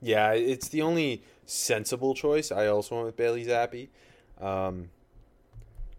[0.00, 2.52] Yeah, it's the only sensible choice.
[2.52, 3.88] I also went with Bailey Zappe.
[4.40, 4.90] Um,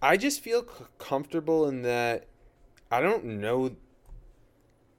[0.01, 2.27] I just feel c- comfortable in that
[2.91, 3.75] I don't know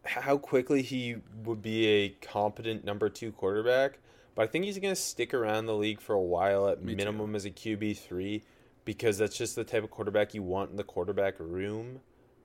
[0.05, 3.99] how quickly he would be a competent number two quarterback,
[4.35, 6.93] but I think he's going to stick around the league for a while at Me
[6.93, 6.97] too.
[6.97, 8.43] minimum as a QB three
[8.85, 12.01] because that's just the type of quarterback you want in the quarterback room.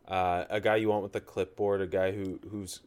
[0.07, 2.81] Uh, a guy you want with the clipboard, a guy who who's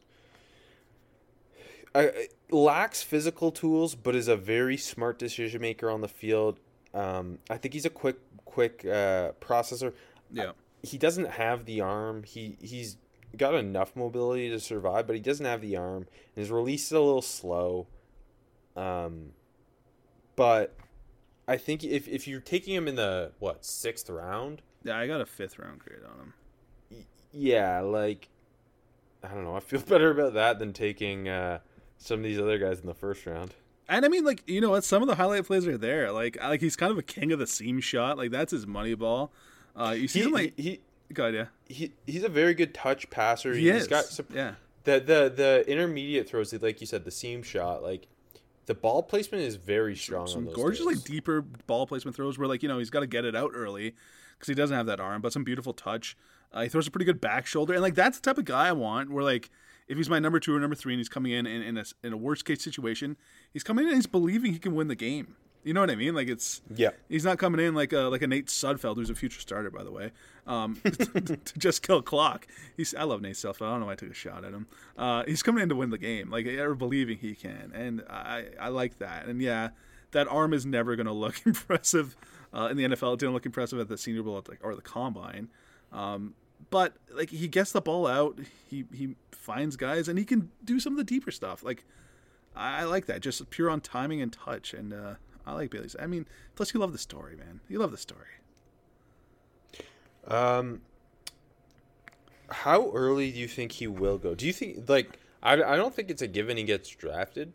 [1.95, 2.07] uh,
[2.49, 6.59] lacks physical tools, but is a very smart decision maker on the field.
[6.93, 9.93] Um, I think he's a quick, quick uh, processor.
[10.31, 12.23] Yeah, He doesn't have the arm.
[12.23, 12.97] He he's
[13.37, 16.07] got enough mobility to survive, but he doesn't have the arm.
[16.35, 17.87] And his release is a little slow.
[18.75, 19.29] Um,
[20.35, 20.75] but
[21.47, 25.21] I think if if you're taking him in the what sixth round, Yeah, I got
[25.21, 26.33] a fifth round grade on him.
[26.91, 26.97] y-
[27.31, 28.29] yeah, like
[29.23, 29.55] I don't know.
[29.55, 31.59] I feel better about that than taking uh,
[31.97, 33.53] some of these other guys in the first round.
[33.89, 34.83] And I mean, like you know what?
[34.83, 36.11] Some of the highlight plays are there.
[36.11, 38.17] Like, like he's kind of a king of the seam shot.
[38.17, 39.31] Like that's his money ball.
[39.75, 40.79] Uh, you see He, him like, he,
[41.13, 43.53] God, yeah, he he's a very good touch passer.
[43.53, 43.87] he He's is.
[43.87, 44.55] got sup- yeah,
[44.85, 48.07] the the the intermediate throws, like you said, the seam shot, like
[48.65, 50.21] the ball placement is very strong.
[50.23, 53.07] on some gorgeous like deeper ball placement throws where like you know he's got to
[53.07, 53.95] get it out early
[54.33, 56.17] because he doesn't have that arm, but some beautiful touch.
[56.51, 58.67] Uh, he throws a pretty good back shoulder, and like that's the type of guy
[58.67, 59.09] I want.
[59.09, 59.49] Where like
[59.87, 61.85] if he's my number two or number three, and he's coming in in, in a
[62.03, 63.17] in a worst case situation,
[63.51, 65.35] he's coming in and he's believing he can win the game.
[65.63, 66.13] You know what I mean?
[66.13, 66.91] Like it's Yeah.
[67.09, 69.83] He's not coming in like a like a Nate Sudfeld, who's a future starter, by
[69.83, 70.11] the way,
[70.45, 72.47] um, to just kill clock.
[72.75, 73.67] He's I love Nate Sudfeld.
[73.67, 74.67] I don't know why I took a shot at him.
[74.97, 78.47] Uh, he's coming in to win the game, like ever believing he can, and I
[78.59, 79.25] I like that.
[79.25, 79.69] And yeah,
[80.11, 82.15] that arm is never going to look impressive
[82.53, 83.13] uh, in the NFL.
[83.13, 85.49] It didn't look impressive at the Senior Bowl at the, or the Combine.
[85.91, 86.35] Um,
[86.69, 90.79] but like he gets the ball out, he he finds guys, and he can do
[90.79, 91.63] some of the deeper stuff.
[91.63, 91.85] Like
[92.55, 95.95] I, I like that, just pure on timing and touch, and uh, I like Bailey's.
[95.99, 96.25] I mean,
[96.55, 97.59] plus you love the story, man.
[97.67, 98.27] You love the story.
[100.27, 100.81] Um,
[102.49, 104.35] how early do you think he will go?
[104.35, 107.53] Do you think like I, I don't think it's a given he gets drafted.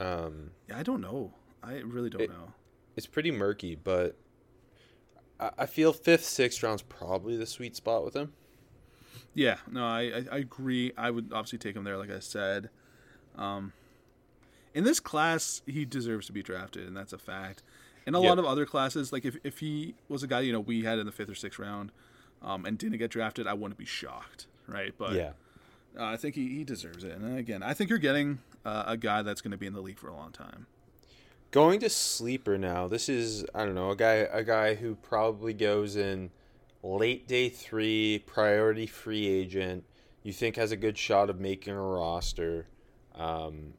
[0.00, 1.32] Um, Yeah, I don't know.
[1.62, 2.52] I really don't It- know.
[2.96, 4.16] it's pretty murky, but
[5.38, 8.32] I, I feel fifth, sixth round's probably the sweet spot with him.
[9.34, 10.92] Yeah, no, I, I, I agree.
[10.96, 12.70] I would obviously take him there, like I said.
[13.36, 13.72] Um,
[14.74, 17.62] in this class, he deserves to be drafted, and that's a fact.
[18.06, 18.28] In a Yep.
[18.28, 20.98] lot of other classes, like if, if he was a guy you know we had
[20.98, 21.92] in the fifth or sixth round,
[22.42, 24.94] um, and didn't get drafted, I wouldn't be shocked, right?
[24.96, 25.32] But yeah.
[25.98, 27.12] uh, I think he, he deserves it.
[27.12, 29.80] And again, I think you're getting uh, a guy that's going to be in the
[29.82, 30.66] league for a long time.
[31.50, 32.86] Going to sleeper now.
[32.88, 36.30] This is I don't know a guy a guy who probably goes in
[36.82, 39.84] late day three, priority free agent.
[40.22, 42.66] You think has a good shot of making a roster.
[43.16, 43.74] Um,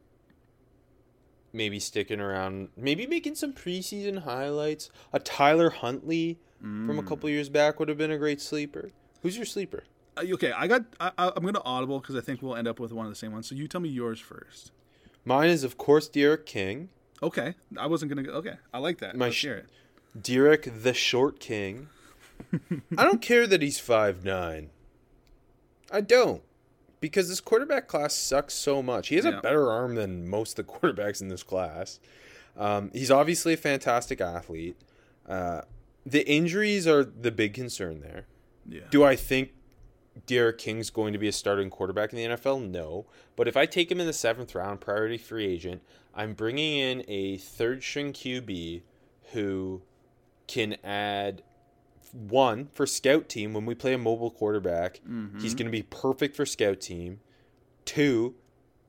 [1.53, 4.89] maybe sticking around, maybe making some preseason highlights.
[5.13, 8.91] A Tyler Huntley from a couple years back would have been a great sleeper.
[9.23, 9.83] Who's your sleeper?
[10.17, 10.83] Uh, okay, I got.
[10.99, 13.15] I, I'm going to audible because I think we'll end up with one of the
[13.15, 13.47] same ones.
[13.47, 14.71] So you tell me yours first.
[15.25, 16.89] Mine is of course D'Eriq King.
[17.23, 18.31] Okay, I wasn't going to.
[18.33, 19.15] Okay, I like that.
[19.15, 20.21] My Let's sh- hear it.
[20.21, 21.87] D'Eriq the Short King.
[22.97, 24.69] I don't care that he's five nine.
[25.91, 26.41] I don't.
[27.01, 29.09] Because this quarterback class sucks so much.
[29.09, 29.39] He has Yeah.
[29.39, 31.99] a better arm than most of the quarterbacks in this class.
[32.55, 34.77] Um, he's obviously a fantastic athlete.
[35.27, 35.61] Uh,
[36.05, 38.25] the injuries are the big concern there.
[38.67, 38.81] Yeah.
[38.91, 39.51] Do I think
[40.27, 42.69] D'Eriq King's going to be a starting quarterback in the NFL?
[42.69, 43.05] No.
[43.35, 45.81] But if I take him in the seventh round, priority free agent,
[46.13, 48.81] I'm bringing in a third string QB
[49.31, 49.81] who
[50.47, 51.41] can add
[52.13, 54.99] one for scout team when we play a mobile quarterback.
[55.39, 57.19] He's going to be perfect for scout team.
[57.85, 58.35] Two,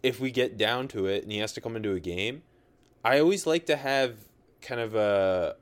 [0.03, 2.43] if we get down to it and he has to come into a game,
[3.05, 4.17] I always like to have
[4.61, 5.57] kind of a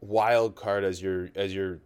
[0.00, 1.78] wild card as your as your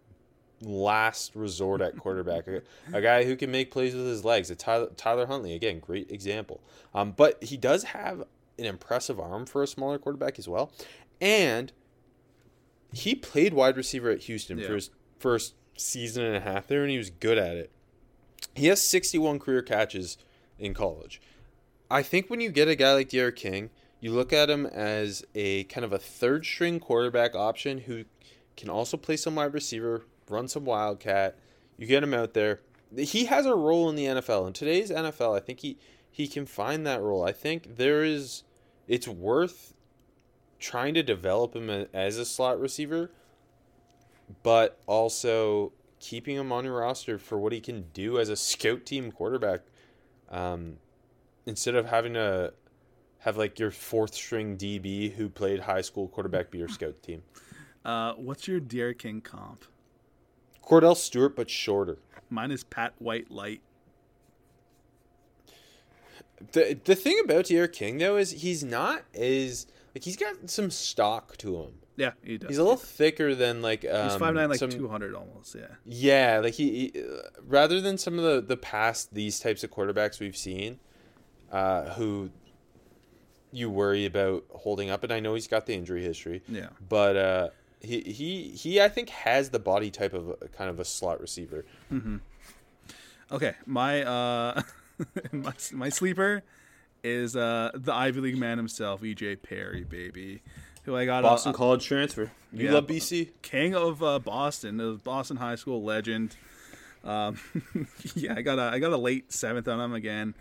[0.62, 2.46] last resort at quarterback.
[2.48, 2.62] a,
[2.92, 4.50] a guy who can make plays with his legs.
[4.50, 6.60] A Tyler, Tyler Huntley again, great example.
[6.94, 8.20] Um, but he does have
[8.58, 10.72] an impressive arm for a smaller quarterback as well,
[11.20, 11.72] and
[12.96, 14.66] he played wide receiver at Houston Yeah.
[14.68, 17.70] for his first season and a half there, and he was good at it.
[18.54, 20.16] He has 61 career catches
[20.58, 21.20] in college.
[21.90, 25.24] I think when you get a guy like D'Eriq King, you look at him as
[25.34, 28.04] a kind of a third string quarterback option who
[28.56, 31.36] can also play some wide receiver, run some wildcat.
[31.76, 32.60] You get him out there.
[32.96, 34.46] He has a role in the NFL.
[34.46, 35.76] In today's NFL, I think he
[36.10, 37.24] he can find that role.
[37.24, 38.42] I think there is
[38.88, 39.74] it's worth
[40.58, 43.10] trying to develop him as a slot receiver,
[44.42, 48.84] but also keeping him on your roster for what he can do as a scout
[48.84, 49.60] team quarterback.
[50.30, 50.78] Um,
[51.46, 52.52] instead of having to
[53.18, 57.22] have like your fourth string DB who played high school quarterback be your scout team.
[57.84, 59.64] Uh, what's your D'Eriq King comp?
[60.64, 61.98] Kordell Stewart, but shorter.
[62.28, 63.60] Mine is Pat White light.
[66.52, 69.66] The the thing about D'Eriq King though is he's not as
[69.96, 71.72] like he's got some stock to him.
[71.96, 72.50] Yeah, he does.
[72.50, 75.54] He's a little thicker than like um, He's five nine, like two hundred almost.
[75.54, 75.68] Yeah.
[75.86, 77.02] Yeah, like he, he
[77.46, 80.80] rather than some of the the past these types of quarterbacks we've seen,
[81.50, 82.28] uh, who
[83.52, 86.42] you worry about holding up, and I know he's got the injury history.
[86.46, 86.68] Yeah.
[86.86, 87.48] but uh,
[87.80, 91.22] he he he I think has the body type of a, kind of a slot
[91.22, 91.64] receiver.
[93.32, 94.60] Okay, my uh,
[95.32, 96.42] my my sleeper
[97.06, 100.42] is uh the Ivy League man himself, EJ Perry, baby,
[100.84, 102.30] who I got Boston College transfer.
[102.52, 103.30] You Yeah, love BC?
[103.42, 106.36] king of uh, Boston, a Boston high school legend.
[107.04, 107.38] Um,
[108.14, 110.34] yeah, I got a I got a late seventh on him again.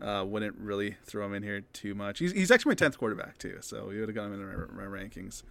[0.00, 2.20] Uh, wouldn't really throw him in here too much.
[2.20, 4.84] He's, he's actually my tenth quarterback too, so we would have got him in my,
[4.84, 5.42] my rankings.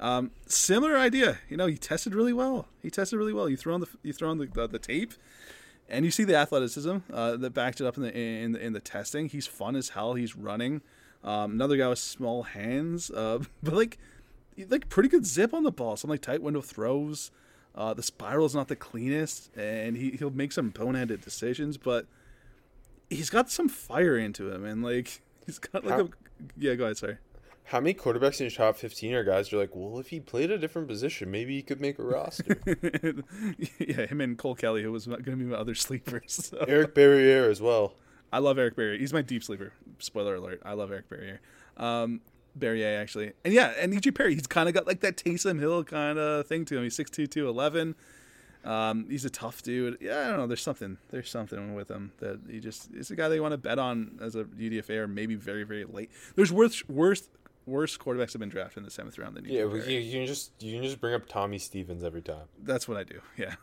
[0.00, 2.68] Um, similar idea, you know, he tested really well.
[2.82, 3.48] He tested really well.
[3.50, 5.12] You throw on the you throw on the, the, the tape,
[5.88, 8.72] and you see the athleticism uh, that backed it up in the in the, in
[8.72, 9.28] the testing.
[9.28, 10.14] He's fun as hell.
[10.14, 10.82] He's running.
[11.24, 13.98] Um, another guy with small hands, uh, but like
[14.68, 15.96] like pretty good zip on the ball.
[15.96, 17.30] Some like tight window throws.
[17.74, 22.06] Uh, the spiral is not the cleanest, and he he'll make some boneheaded decisions, but
[23.08, 26.08] he's got some fire into him, and like he's got like How- a
[26.58, 26.74] yeah.
[26.74, 27.18] Go ahead, sorry.
[27.64, 30.50] How many quarterbacks in your top 15 are guys you're like, well, if he played
[30.50, 32.60] a different position, maybe he could make a roster?
[33.78, 36.50] yeah, him and Cole Kelly, who was going to be my other sleepers.
[36.50, 36.64] So.
[36.68, 37.94] Eric Barriere as well.
[38.32, 38.98] I love Eric Barriere.
[38.98, 39.72] He's my deep sleeper.
[39.98, 40.60] Spoiler alert.
[40.64, 41.38] I love Eric Barriere.
[41.76, 42.20] Um,
[42.58, 44.34] Barriere actually, and yeah, and EJ Perry.
[44.34, 46.82] He's kind of got like that Taysom Hill kind of thing to him.
[46.82, 47.94] He's 6'2", 211.
[48.64, 49.98] Um, he's a tough dude.
[50.00, 50.46] Yeah, I don't know.
[50.46, 50.98] There's something.
[51.10, 54.18] There's something with him that he just is a guy they want to bet on
[54.20, 56.10] as a UDFA or maybe very very late.
[56.36, 57.28] There's worse worse
[57.66, 60.26] worse quarterbacks have been drafted in the seventh round than EJ Yeah, you, you can
[60.26, 62.46] just you can just bring up Tommy Stevens every time.
[62.62, 63.20] That's what I do.
[63.36, 63.54] Yeah,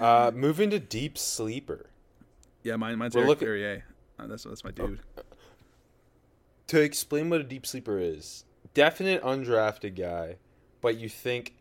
[0.00, 1.86] Uh, moving to deep sleeper.
[2.62, 2.76] yeah.
[2.76, 3.82] Mine, mine's We're Eric looking- Barriere.
[4.18, 5.00] Uh, that's that's my dude.
[6.68, 10.36] To explain what a deep sleeper is, definite undrafted guy,
[10.80, 11.54] but you think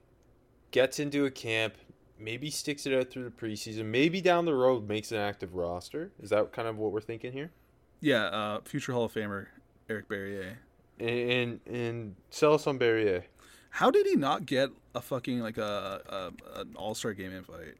[0.71, 1.73] gets into a camp,
[2.17, 6.11] maybe sticks it out through the preseason, maybe down the road makes an active roster.
[6.21, 7.51] Is that kind of what we're thinking here?
[7.99, 9.47] Yeah, uh, future Hall of Famer
[9.89, 10.57] Eric Barriere.
[10.99, 13.23] And and, and sell us on Barriere.
[13.71, 17.75] How did he not get a fucking like a, a an All Star game invite?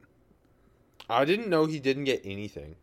[1.10, 2.76] I didn't know he didn't get anything.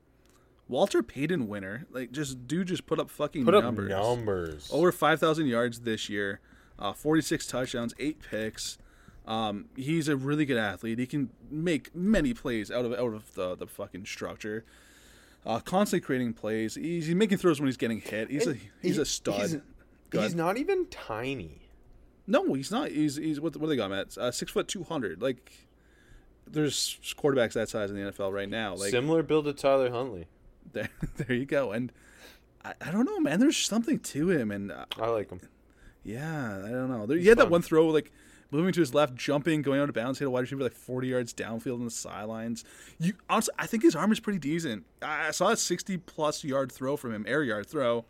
[0.69, 3.89] Walter Payton winner, like just dude, just put up fucking Put up numbers.
[3.91, 4.71] numbers.
[4.73, 6.41] Over five thousand yards this year,
[6.79, 8.79] uh, forty six touchdowns, eight picks.
[9.27, 10.99] Um, he's a really good athlete.
[10.99, 14.65] He can make many plays out of out of the the fucking structure.
[15.47, 16.75] Uh, constantly creating plays.
[16.75, 18.31] He's, he's making throws when he's getting hit.
[18.31, 19.41] He's a he's a stud.
[19.41, 19.57] He's,
[20.13, 21.63] he's not even tiny.
[22.27, 22.91] No, he's not.
[22.91, 24.19] He's he's what what do they got at?
[24.19, 25.23] Uh, six foot two hundred.
[25.23, 25.51] Like
[26.47, 28.75] there's quarterbacks that size in the NFL right now.
[28.75, 30.27] Like Similar build to Tyler Huntley.
[30.73, 31.73] there, there you go.
[31.73, 31.91] And
[32.65, 33.41] I, I don't know, man.
[33.41, 35.41] There's something to him, and uh, I like him.
[36.05, 37.07] yeah, I don't know.
[37.07, 38.13] There, he had that one throw, like
[38.51, 41.09] moving to his left, jumping, going out of bounds, hit a wide receiver like 40
[41.09, 42.65] yards downfield on the sidelines.
[42.99, 44.85] You honestly, I think his arm is pretty decent.
[45.03, 48.05] I saw a 60 plus yard throw from him, air yard throw,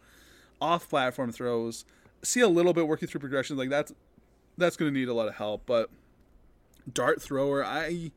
[0.61, 1.85] off platform throws.
[2.23, 3.93] See a little bit working through progressions like that's
[4.59, 5.89] that's going to need a lot of help, but
[6.93, 8.13] dart thrower, I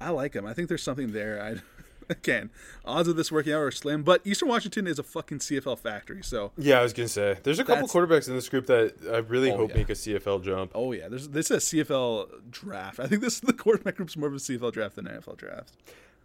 [0.00, 0.46] I like him.
[0.46, 1.42] I think there's something there.
[1.42, 1.77] I
[2.10, 2.50] again,
[2.84, 6.22] odds of this working out are slim, but Eastern Washington is a fucking CFL factory,
[6.22, 7.38] so Yeah, I was gonna say.
[7.42, 9.76] There's a couple quarterbacks in this group that I really Oh, hope yeah.
[9.76, 10.72] make a CFL jump.
[10.74, 13.00] Oh yeah, there's this is a CFL draft.
[13.00, 15.36] I think this is the quarterback group's more of a CFL draft than an NFL
[15.36, 15.72] draft.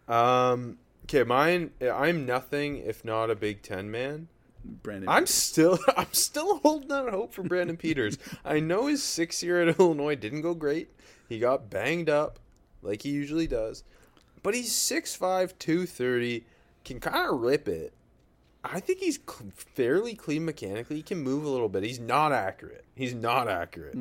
[0.08, 1.70] Um, okay, mine.
[1.80, 4.28] I'm nothing if not a Big Ten man.
[4.66, 8.16] Brandon, I'm still, I'm still holding out hope for Brandon Peters.
[8.44, 10.88] I know his six year at Illinois didn't go great.
[11.28, 12.38] He got banged up,
[12.82, 13.84] like he usually does.
[14.44, 16.44] But he's 6'5", 230,
[16.84, 17.92] can kind of rip it.
[18.62, 20.96] I think he's cl- fairly clean mechanically.
[20.96, 21.82] He can move a little bit.
[21.82, 22.84] He's not accurate.
[22.94, 23.94] He's not accurate.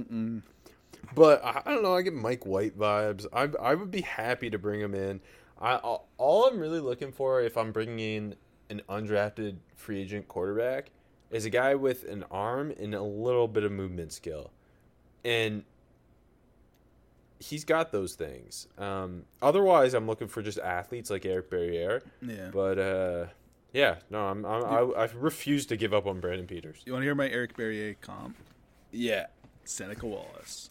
[1.16, 1.96] But I, I don't know.
[1.96, 3.26] I get Mike White vibes.
[3.34, 5.20] I I would be happy to bring him in.
[5.60, 8.36] I all I'm really looking for if I'm bringing in
[8.70, 10.92] an undrafted free agent quarterback
[11.32, 14.52] is a guy with an arm and a little bit of movement skill,
[15.26, 15.64] and
[17.44, 18.68] he's got those things.
[18.78, 22.02] Um, otherwise, I'm looking for just athletes like Eric Barriere.
[22.22, 22.50] yeah.
[22.52, 23.26] But uh,
[23.74, 26.82] yeah, no, I'm, I'm I, I refuse to give up on Brandon Peters.
[26.86, 28.38] you want to hear my Eric Barriere comp?
[28.92, 29.28] Yeah.
[29.66, 30.70] Seneca Wallace,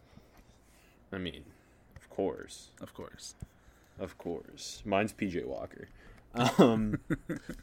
[1.12, 1.44] I mean,
[1.96, 2.70] of course.
[2.80, 3.34] of course.
[3.98, 4.82] Of course.
[4.84, 5.88] Mine's PJ Walker.
[6.34, 6.98] Um,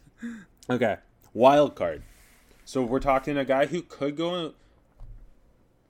[0.69, 0.97] okay.
[1.33, 2.03] Wild card.
[2.65, 4.53] So we're talking a guy who could go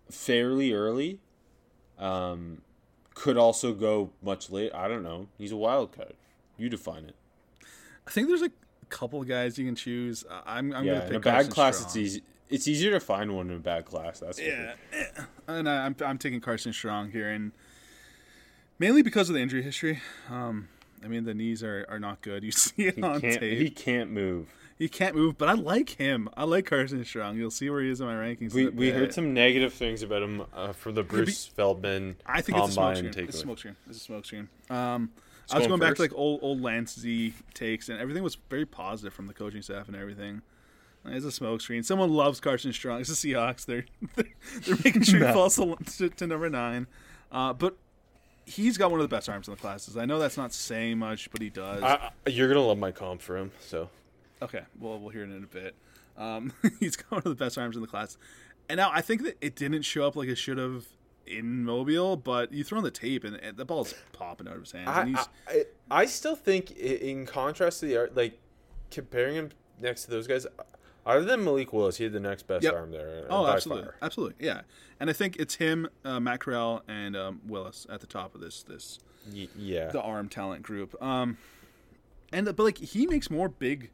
[0.09, 1.19] fairly early.
[1.97, 2.61] Um,
[3.19, 4.73] could also go much late.
[4.73, 5.27] I don't know.
[5.37, 6.13] He's a wild card.
[6.57, 7.15] You define it.
[8.07, 8.51] I think there's a
[8.87, 10.23] couple guys you can choose.
[10.45, 11.87] I'm I'm yeah, gonna pick in a bad class, Strong.
[11.87, 12.23] it's easy.
[12.49, 14.21] It's easier to find one in a bad class.
[14.21, 14.73] That's Yeah,
[15.49, 17.51] and I, I'm I'm taking Carson Strong here, and
[18.79, 19.99] mainly because of the injury history.
[20.29, 20.69] Um,
[21.03, 22.45] I mean the knees are, are not good.
[22.45, 23.41] You see it He on tape.
[23.41, 24.47] He can't move.
[24.79, 26.29] He can't move, but I like him.
[26.37, 27.37] I like Carson Strong.
[27.37, 28.53] You'll see where he is in my rankings.
[28.53, 32.57] We we heard some negative things about him uh, for the Bruce Feldman I think
[32.57, 33.13] it's a smoke screen.
[33.17, 33.75] It's a smoke screen.
[33.89, 34.47] It's a smoke screen.
[34.69, 35.11] Um,
[35.51, 38.35] I was going going back to like old old Lance Z takes, and everything was
[38.49, 40.41] very positive from the coaching staff and everything.
[41.05, 41.83] It's a smoke screen.
[41.83, 43.01] Someone loves Carson Strong.
[43.01, 43.65] It's the Seahawks.
[43.65, 44.25] They're they're,
[44.63, 46.87] they're making sure he falls to, to, to number nine.
[47.33, 47.75] Uh, but
[48.45, 49.97] he's got one of the best arms in the classes.
[49.97, 51.83] I know that's not saying much, but he does.
[51.83, 53.51] I, I- you're gonna love my comp for him.
[53.59, 53.89] So
[54.41, 55.75] Okay, well, we'll hear it in a bit.
[56.17, 58.17] Um, he's got one of the best arms in the class.
[58.69, 60.85] And now I think that it didn't show up like it should have
[61.25, 64.61] in Mobile, but you throw on the tape and, and the ball's popping out of
[64.61, 65.27] his hands.
[65.47, 65.63] I, I,
[66.01, 68.39] I still think, in contrast to the art, like
[68.91, 70.45] comparing him next to those guys,
[71.05, 72.73] other than Malik Willis, he had the next best Yep.
[72.73, 73.25] arm there.
[73.29, 73.95] oh, absolutely, far.
[74.01, 74.61] absolutely, yeah.
[74.99, 78.41] And I think it's him, uh, Matt Corral, and um, Willis at the top of
[78.41, 78.99] this this
[79.33, 79.87] Y- yeah.
[79.89, 81.01] the arm talent group.
[81.01, 81.37] Um,
[82.31, 83.89] and but like he makes more big,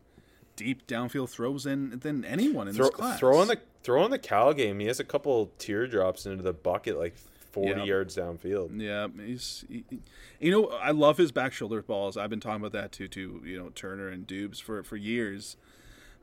[0.56, 3.20] deep downfield throws than than anyone in throw, this class.
[3.20, 4.80] throw on the throw on the Cal game.
[4.80, 7.16] He has a couple teardrops into the bucket, like
[7.52, 7.84] forty Yeah.
[7.86, 8.80] yards downfield.
[8.82, 10.00] Yeah, he's he, he-
[10.40, 12.18] you know I love his back shoulder balls.
[12.18, 15.58] I've been talking about that too to you know Turner and Dubes for for years.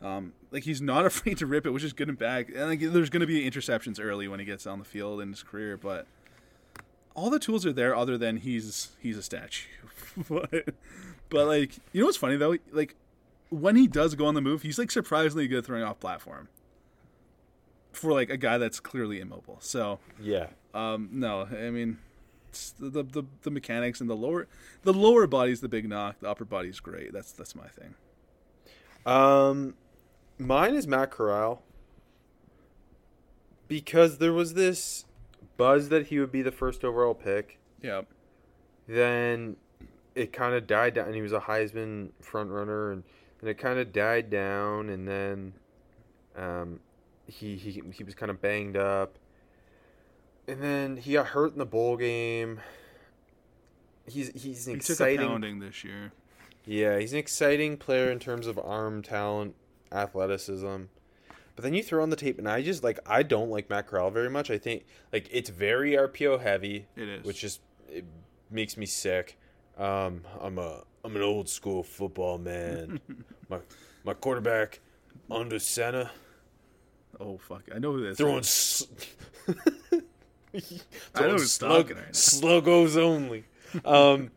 [0.02, 2.48] Um, like he's not afraid to rip it, which is good and bad.
[2.48, 5.28] And like there's going to be interceptions early when he gets on the field in
[5.30, 6.06] his career, but
[7.14, 9.68] all the tools are there other than he's he's a statue.
[10.28, 10.50] but
[11.28, 12.96] but like you know what's funny though, like
[13.52, 16.48] when he does go on the move, he's like surprisingly good throwing off platform
[17.92, 19.58] for like a guy that's clearly immobile.
[19.60, 20.46] So Yeah.
[20.74, 21.98] um, no, I mean,
[22.48, 24.46] it's the, the the the mechanics and the lower
[24.82, 26.16] the lower body's the big knock.
[26.20, 27.12] The upper body's great.
[27.12, 27.94] That's that's my thing.
[29.04, 29.74] Um,
[30.38, 31.62] mine is Matt Corral
[33.68, 35.04] because there was this
[35.56, 37.58] buzz that he would be the first overall pick.
[37.82, 38.02] Yeah,
[38.86, 39.56] Then
[40.14, 41.06] it kind of died down.
[41.06, 43.02] and He was a Heisman front runner, and
[43.42, 44.88] then it kind of died down.
[44.88, 45.52] And then,
[46.36, 46.80] um,
[47.26, 49.18] he he he was kind of banged up,
[50.48, 52.60] and then he got hurt in the bowl game.
[54.06, 56.12] He's he's an he took a exciting pounding this year.
[56.64, 59.54] yeah, he's an exciting player in terms of arm talent,
[59.92, 60.84] athleticism.
[61.54, 63.86] But then you throw on the tape, and I just like I don't like Matt
[63.86, 64.50] Corral very much.
[64.50, 67.24] I think like it's very RPO heavy, It is.
[67.24, 68.04] which just it
[68.50, 69.38] makes me sick.
[69.78, 73.00] Um, I'm a I'm an old school football man.
[73.48, 73.58] my
[74.04, 74.80] my quarterback
[75.30, 76.10] under center
[77.20, 78.18] Oh fuck, I know who this.
[78.18, 78.40] throwing.
[78.40, 78.86] is.
[79.48, 80.02] S-
[81.14, 83.44] I know slug, sluggos only.
[83.84, 84.30] Um,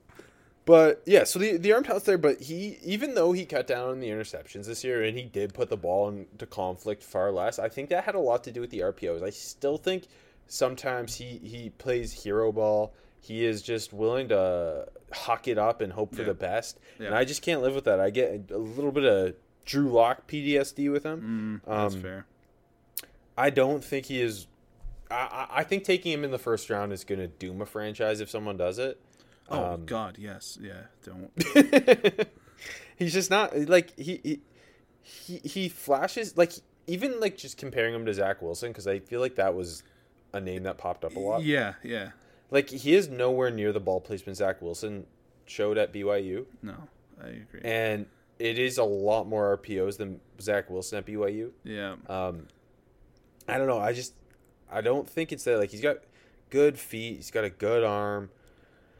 [0.64, 3.90] but yeah, so the the arm talent's there, but he even though he cut down
[3.90, 7.58] on the interceptions this year and he did put the ball into conflict far less,
[7.58, 9.22] I think that had a lot to do with the RPOs.
[9.22, 10.04] I still think
[10.46, 12.94] sometimes he he plays hero ball.
[13.22, 16.28] He is just willing to huck it up and hope for Yeah.
[16.28, 18.00] the best, and I just can't live with that.
[18.00, 21.62] I get a little bit of Drew Lock PTSD with him.
[21.64, 22.26] Mm, that's Um, fair.
[23.38, 24.46] I don't think he is.
[25.10, 27.66] I, I I think taking him in the first round is going to doom a
[27.66, 29.00] franchise if someone does it.
[29.48, 30.82] Oh um, God, yes, yeah.
[31.04, 31.30] Don't.
[32.96, 34.40] He's just not like he he
[35.02, 36.52] he, he flashes like
[36.86, 39.82] even like just comparing him to Zach Wilson because I feel like that was
[40.32, 41.42] a name that popped up a lot.
[41.42, 42.10] yeah, yeah.
[42.52, 45.06] Like he is nowhere near the ball placement Zach Wilson
[45.46, 46.74] showed at BYU, No,
[47.20, 47.60] I agree.
[47.64, 48.06] and
[48.38, 51.50] it is a lot more RPOs than Zach Wilson at BYU.
[51.64, 52.46] yeah, Um,
[53.48, 53.78] I don't know.
[53.80, 54.14] I just
[54.70, 55.58] I don't think it's that.
[55.58, 55.98] Like he's got
[56.50, 57.16] good feet.
[57.16, 58.30] He's got a good arm.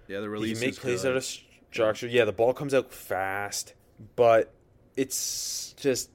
[0.09, 0.16] yeah.
[0.18, 1.11] The He release can make plays good.
[1.12, 2.07] out of structure.
[2.09, 3.74] Yeah, the ball comes out fast,
[4.16, 4.53] but
[4.96, 6.11] it's just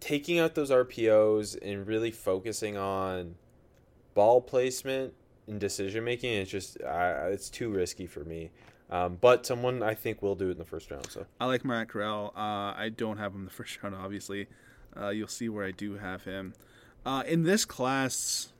[0.00, 3.34] taking out those RPOs and really focusing on
[4.14, 5.14] ball placement
[5.48, 6.32] and decision making.
[6.32, 8.50] It's just uh, it's too risky for me.
[8.90, 11.10] Um, but someone I think will do it in the first round.
[11.10, 12.32] So I like Matt Corral.
[12.36, 14.46] Uh, I don't have him in the first round, obviously.
[14.96, 16.54] Uh, you'll see where I do have him.
[17.04, 18.52] Uh, in this class,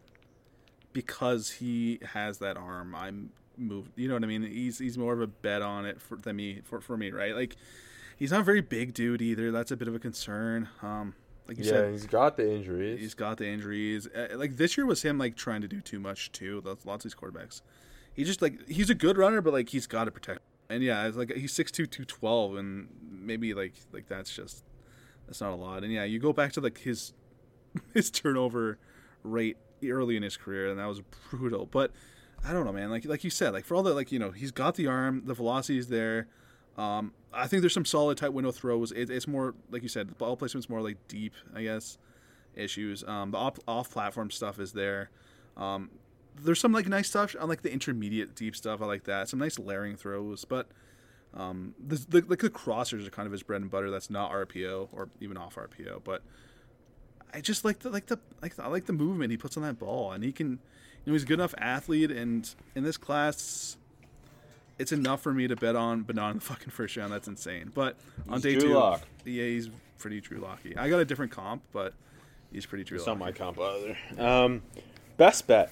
[0.93, 3.93] because he has that arm, I'm moved.
[3.97, 4.43] You know what I mean?
[4.43, 7.35] He's he's more of a bet on it for than me for, for me, right?
[7.35, 7.57] Like
[8.17, 9.51] he's not very big dude either.
[9.51, 10.69] That's a bit of a concern.
[10.83, 11.15] Um,
[11.49, 13.01] like you yeah, said, he's got the injuries.
[13.01, 14.07] He's got the injuries.
[14.07, 16.63] Uh, like this year was him like trying to do too much too.
[16.65, 17.63] That's lots of these quarterbacks.
[18.13, 20.41] He just like he's a good runner, but like he's got to protect.
[20.69, 24.63] And yeah, it's like he's 6'2", 212, and maybe like like that's just
[25.27, 25.85] that's not a lot.
[25.85, 27.15] And yeah, you go back to like his
[27.95, 28.79] his turnover
[29.23, 31.65] rate early in his career, and that was brutal.
[31.65, 31.93] But
[32.47, 32.91] I don't know, man.
[32.91, 35.23] Like like you said, like for all the like you know he's got the arm,
[35.25, 36.29] the velocity is there.
[36.77, 38.93] Um, I think there's some solid tight window throws.
[38.93, 41.99] It, it's more like you said, the ball placement's more like deep, I guess,
[42.55, 43.05] issues.
[43.07, 45.11] Um, the off, platform stuff is there.
[45.57, 45.91] Um,
[46.41, 48.81] there's some like nice stuff on like the intermediate deep stuff.
[48.81, 49.29] I like that.
[49.29, 50.69] Some nice layering throws, but
[51.35, 53.91] um, the, the like the crossers are kind of his bread and butter.
[53.91, 56.23] That's not RPO or even off RPO, but
[57.33, 59.63] I just like the like the like the, I like the movement he puts on
[59.63, 60.59] that ball, and he can, you
[61.07, 62.11] know, he's a good enough athlete.
[62.11, 63.77] And in this class,
[64.79, 67.13] it's enough for me to bet on, but not in the fucking first round.
[67.13, 67.71] That's insane.
[67.75, 67.97] But
[68.29, 69.03] on day Drew two, Lock.
[69.25, 70.77] yeah, he's pretty Drew Locky.
[70.77, 71.95] I got a different comp, but
[72.53, 73.97] he's pretty Drew It's not my comp either.
[74.19, 74.63] Um,
[75.17, 75.71] best bet.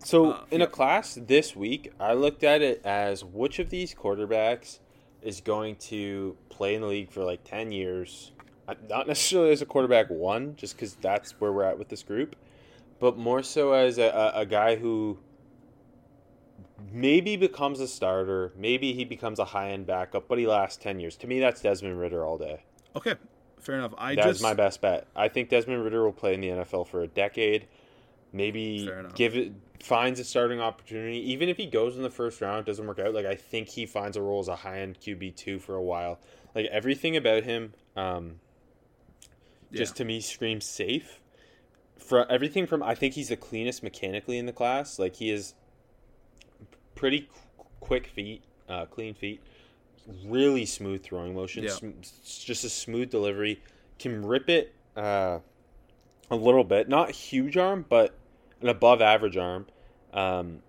[0.00, 3.94] So Uh, in a class this week, I looked at it as which of these
[3.94, 4.78] quarterbacks
[5.22, 8.32] is going to play in the league for like ten years.
[8.88, 12.36] Not necessarily as a quarterback one, just because that's where we're at with this group,
[12.98, 15.18] but more so as a, a, a guy who
[16.92, 21.00] maybe becomes a starter, maybe he becomes a high end backup, but he lasts ten
[21.00, 21.16] years.
[21.16, 22.64] To me, that's Desmond Ridder all day.
[22.96, 23.14] Okay,
[23.60, 23.94] fair enough.
[23.98, 25.06] I That's just my best bet.
[25.16, 27.66] I think Desmond Ridder will play in the NFL for a decade.
[28.32, 31.18] Maybe give it finds a starting opportunity.
[31.32, 33.14] Even if he goes in the first round, doesn't work out.
[33.14, 35.82] Like I think he finds a role as a high end QB two for a
[35.82, 36.18] while.
[36.54, 38.40] Like everything about him, um,
[39.72, 39.98] just Yeah.
[39.98, 41.20] to me screams safe.
[41.98, 44.98] For everything from I think he's the cleanest mechanically in the class.
[44.98, 45.54] Like he is
[46.94, 49.40] pretty qu- quick feet, uh, clean feet,
[50.26, 51.70] really smooth throwing motion, Yeah.
[51.70, 53.60] sm- just a smooth delivery.
[53.98, 55.40] Can rip it uh,
[56.30, 58.14] a little bit, not huge arm, but
[58.60, 59.66] an above average arm.
[60.12, 60.62] Um,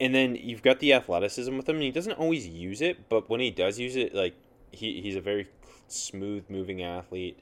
[0.00, 1.76] and then you've got the athleticism with him.
[1.76, 4.34] And he doesn't always use it, but when he does use it, like
[4.72, 5.48] he, he's a very
[5.88, 7.38] smooth moving athlete.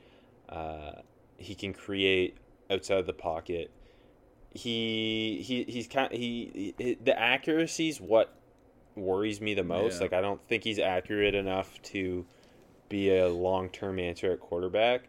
[0.48, 0.92] Uh,
[1.36, 2.36] he can create
[2.70, 3.70] outside of the pocket.
[4.54, 8.34] He he he's kind he, he the accuracy is what
[8.94, 9.96] worries me the most.
[9.96, 10.02] Yeah.
[10.02, 12.24] Like I don't think he's accurate enough to
[12.88, 15.08] be a long term answer at quarterback.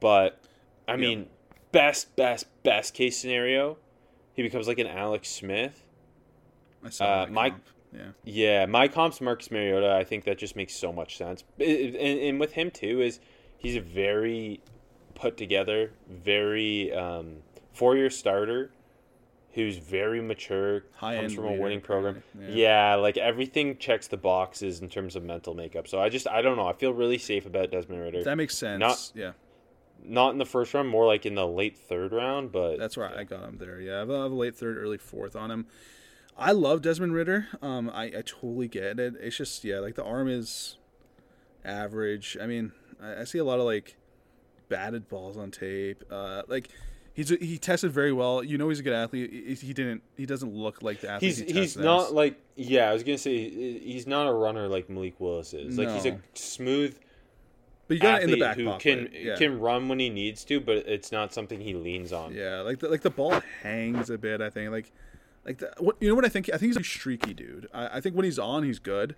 [0.00, 0.40] But
[0.86, 1.26] I mean,
[1.72, 3.76] best best best case scenario,
[4.34, 5.84] he becomes like an Alex Smith.
[6.84, 7.64] I saw uh, my- comp.
[7.92, 8.02] yeah.
[8.24, 9.92] Yeah, my comp's Marcus Mariota.
[9.92, 11.42] I think that just makes so much sense.
[11.58, 13.18] It- and, and with him too is
[13.56, 14.60] he's a very
[15.14, 17.38] put together, very um,
[17.78, 18.70] four year starter
[19.52, 22.22] who's very mature, High-end comes from a winning program.
[22.34, 22.60] apparently.
[22.62, 22.94] Yeah.
[22.96, 25.88] like everything checks the boxes in terms of mental makeup.
[25.88, 26.66] So I just I don't know.
[26.68, 28.22] I feel really safe about Desmond Ridder.
[28.24, 28.78] That makes sense.
[28.78, 29.32] Not- yeah,
[30.04, 32.52] Not in the first round, more like in the late third round.
[32.52, 33.80] But that's where I got him there.
[33.80, 35.66] Yeah, I have a I have a late third, early fourth on him.
[36.36, 37.48] I love Desmond Ridder.
[37.62, 39.14] Um, I, I totally get it.
[39.18, 40.76] It's just yeah, like the arm is
[41.64, 42.36] average.
[42.40, 42.72] I mean,
[43.02, 43.96] I, I see a lot of like
[44.68, 46.04] batted balls on tape.
[46.10, 46.68] Uh, like
[47.18, 48.44] he's he tested very well.
[48.44, 49.58] You know, he's a good athlete.
[49.60, 50.02] He, didn't.
[50.16, 51.36] He doesn't look like the athlete.
[51.36, 52.12] He's he he's not as.
[52.12, 52.88] like yeah.
[52.88, 55.76] I was gonna say he's not a runner like Malik Willis is.
[55.76, 56.96] Like he's a smooth
[57.88, 58.80] But you got it in the back who pocket.
[58.80, 59.36] can yeah.
[59.36, 62.34] can run when he needs to, but it's not something he leans on.
[62.34, 64.40] Yeah, like the, like the ball hangs a bit.
[64.40, 64.92] I think like
[65.44, 66.48] like the, what you know what I think.
[66.48, 67.68] I think he's a streaky dude.
[67.74, 69.16] I, I think when he's on, he's good.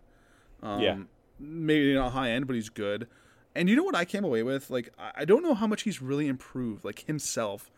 [0.63, 0.97] Um, Yeah.
[1.39, 3.09] maybe not high end, but he's good.
[3.55, 4.71] And you know what I came away with?
[4.71, 7.71] Like I I don't know how much he's really improved, like himself,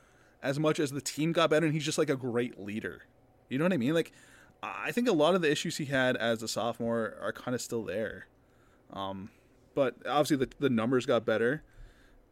[0.43, 3.03] as much as the team got better, and he's just like a great leader.
[3.49, 3.95] You know what I mean?
[3.95, 4.13] Like
[4.63, 7.61] I think a lot of the issues he had as a sophomore are kind of
[7.61, 8.27] still there.
[8.93, 9.31] Um,
[9.75, 11.63] but obviously the the numbers got better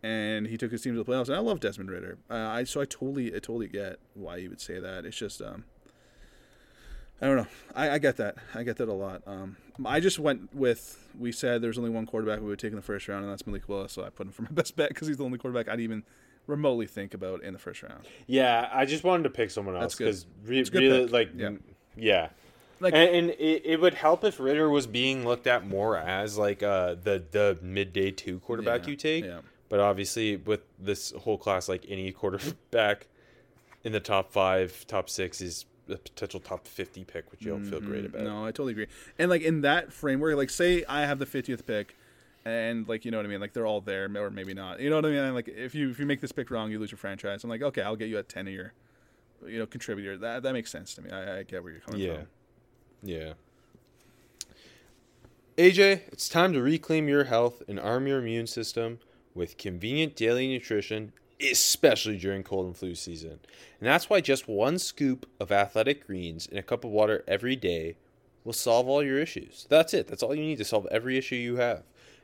[0.02, 1.28] and he took his team to the playoffs.
[1.28, 2.18] And I love Desmond Ridder.
[2.30, 5.04] Uh, I so I totally I totally get why you would say that.
[5.04, 5.64] It's just um,
[7.20, 7.46] I don't know.
[7.74, 8.36] I, I get that.
[8.54, 9.22] I get that a lot.
[9.26, 12.76] Um, I just went with we said there's only one quarterback we would take in
[12.76, 13.92] the first round, and that's Malik Willis.
[13.92, 16.04] So I put him for my best bet because he's the only quarterback I'd even
[16.50, 18.04] remotely think about in the first round.
[18.26, 21.12] Yeah, I just wanted to pick someone else because re- It's a good really, pick.
[21.12, 21.50] like, Yeah.
[21.96, 22.28] yeah.
[22.80, 26.36] Like- and, and it, it would help if Ridder was being looked at more as
[26.38, 29.24] like uh, the the midday two quarterback Yeah, you take.
[29.24, 29.40] yeah.
[29.68, 33.06] But obviously, with this whole class, like any quarterback
[33.84, 37.80] in the top five, top six is a potential top fifty pick, which you'll feel
[37.80, 38.22] great about.
[38.22, 38.30] Mm-hmm.
[38.30, 38.86] No, I totally agree.
[39.18, 41.96] And like in that framework, like say I have the 50th pick,
[42.44, 44.80] and like you know what I mean, like they're all there, or maybe not.
[44.80, 45.34] You know what I mean?
[45.34, 47.44] Like if you if you make this pick wrong, you lose your franchise.
[47.44, 48.72] I'm like, okay, I'll get you at 10 a year,
[49.46, 50.16] you know, contributor.
[50.16, 51.10] That that makes sense to me.
[51.10, 52.14] I, I get where you're coming Yeah.
[52.14, 52.26] from.
[53.02, 53.32] Yeah.
[55.58, 58.98] AJ, it's time to reclaim your health and arm your immune system
[59.34, 63.40] with convenient daily nutrition, especially during cold and flu season.
[63.78, 67.56] And that's why just one scoop of athletic greens in a cup of water every
[67.56, 67.96] day
[68.44, 69.66] will solve all your issues.
[69.68, 70.06] That's it.
[70.06, 71.82] That's all you need to solve every issue you have.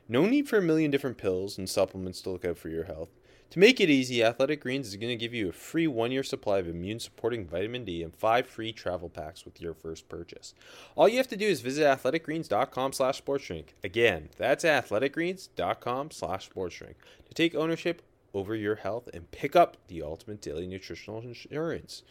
[0.09, 3.09] No need for a million different pills and supplements to look out for your health.
[3.51, 6.23] To make it easy, Athletic Greens is going to give you a free one year
[6.23, 10.53] supply of immune supporting vitamin D and five free travel packs with your first purchase.
[10.95, 13.67] All you have to do is visit athleticgreens.com slash sportsdrink.
[13.83, 16.95] Again, that's athleticgreens.com slash sportsdrink
[17.27, 18.01] to take ownership
[18.33, 22.03] over your health and pick up the ultimate daily nutritional insurance.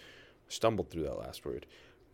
[0.49, 1.66] Stumbled through that last word.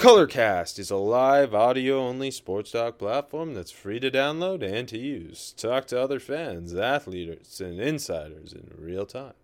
[0.02, 4.98] Colorcast is a live audio only sports talk platform that's free to download and to
[4.98, 5.54] use.
[5.56, 9.34] Talk to other fans, athletes, and insiders in real time.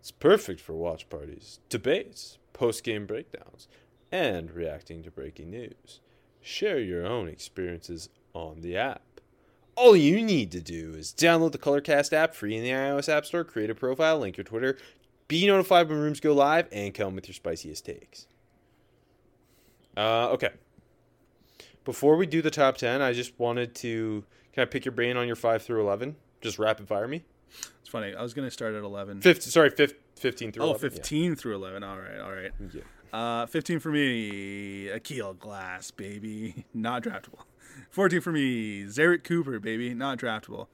[0.00, 3.68] It's perfect for watch parties, debates, post game breakdowns,
[4.10, 6.00] and reacting to breaking news.
[6.40, 9.20] Share your own experiences on the app.
[9.74, 13.26] All you need to do is download the Colorcast app free in the iOS App
[13.26, 14.78] Store, create a profile, link your Twitter,
[15.28, 18.26] be notified when rooms go live, and come with your spiciest takes.
[19.98, 20.50] Uh, okay.
[21.84, 24.24] Before we do the top 10, I just wanted to.
[24.52, 26.16] Can I pick your brain on your 5 through 11?
[26.40, 27.24] Just rapid fire me?
[27.80, 28.14] It's funny.
[28.14, 29.20] I was gonna start at eleven.
[29.22, 30.90] 15, sorry, 15, 15 through Oh, 11.
[30.90, 31.82] 15 through 11.
[31.82, 32.52] All right, all right.
[32.72, 32.82] Yeah.
[33.42, 36.66] Uh, 15 for me, Akil Glass, baby.
[36.74, 37.40] Not draftable.
[37.90, 39.94] 14 for me, Zarek Cooper, baby.
[39.94, 40.66] Not draftable.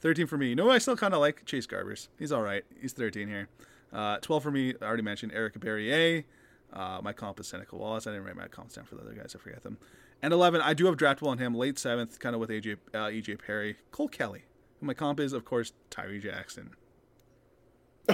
[0.00, 0.54] 13 for me.
[0.54, 2.08] No, I still kind of like Chase Garbers.
[2.18, 2.64] He's all right.
[2.80, 3.48] He's 13 here.
[3.92, 6.24] Uh, 12 for me, I already mentioned Eric Barriere.
[6.72, 8.06] Uh, my comp is Seneca Wallace.
[8.06, 9.34] I didn't write my comps down for the other guys.
[9.34, 9.78] I forget them.
[10.22, 12.98] And 11, I do have draftable on him, late seventh, kind of with AJ, uh,
[13.08, 13.76] EJ Perry.
[13.90, 14.44] Cole Kelly.
[14.80, 16.70] My comp is, of course, Tyree Jackson.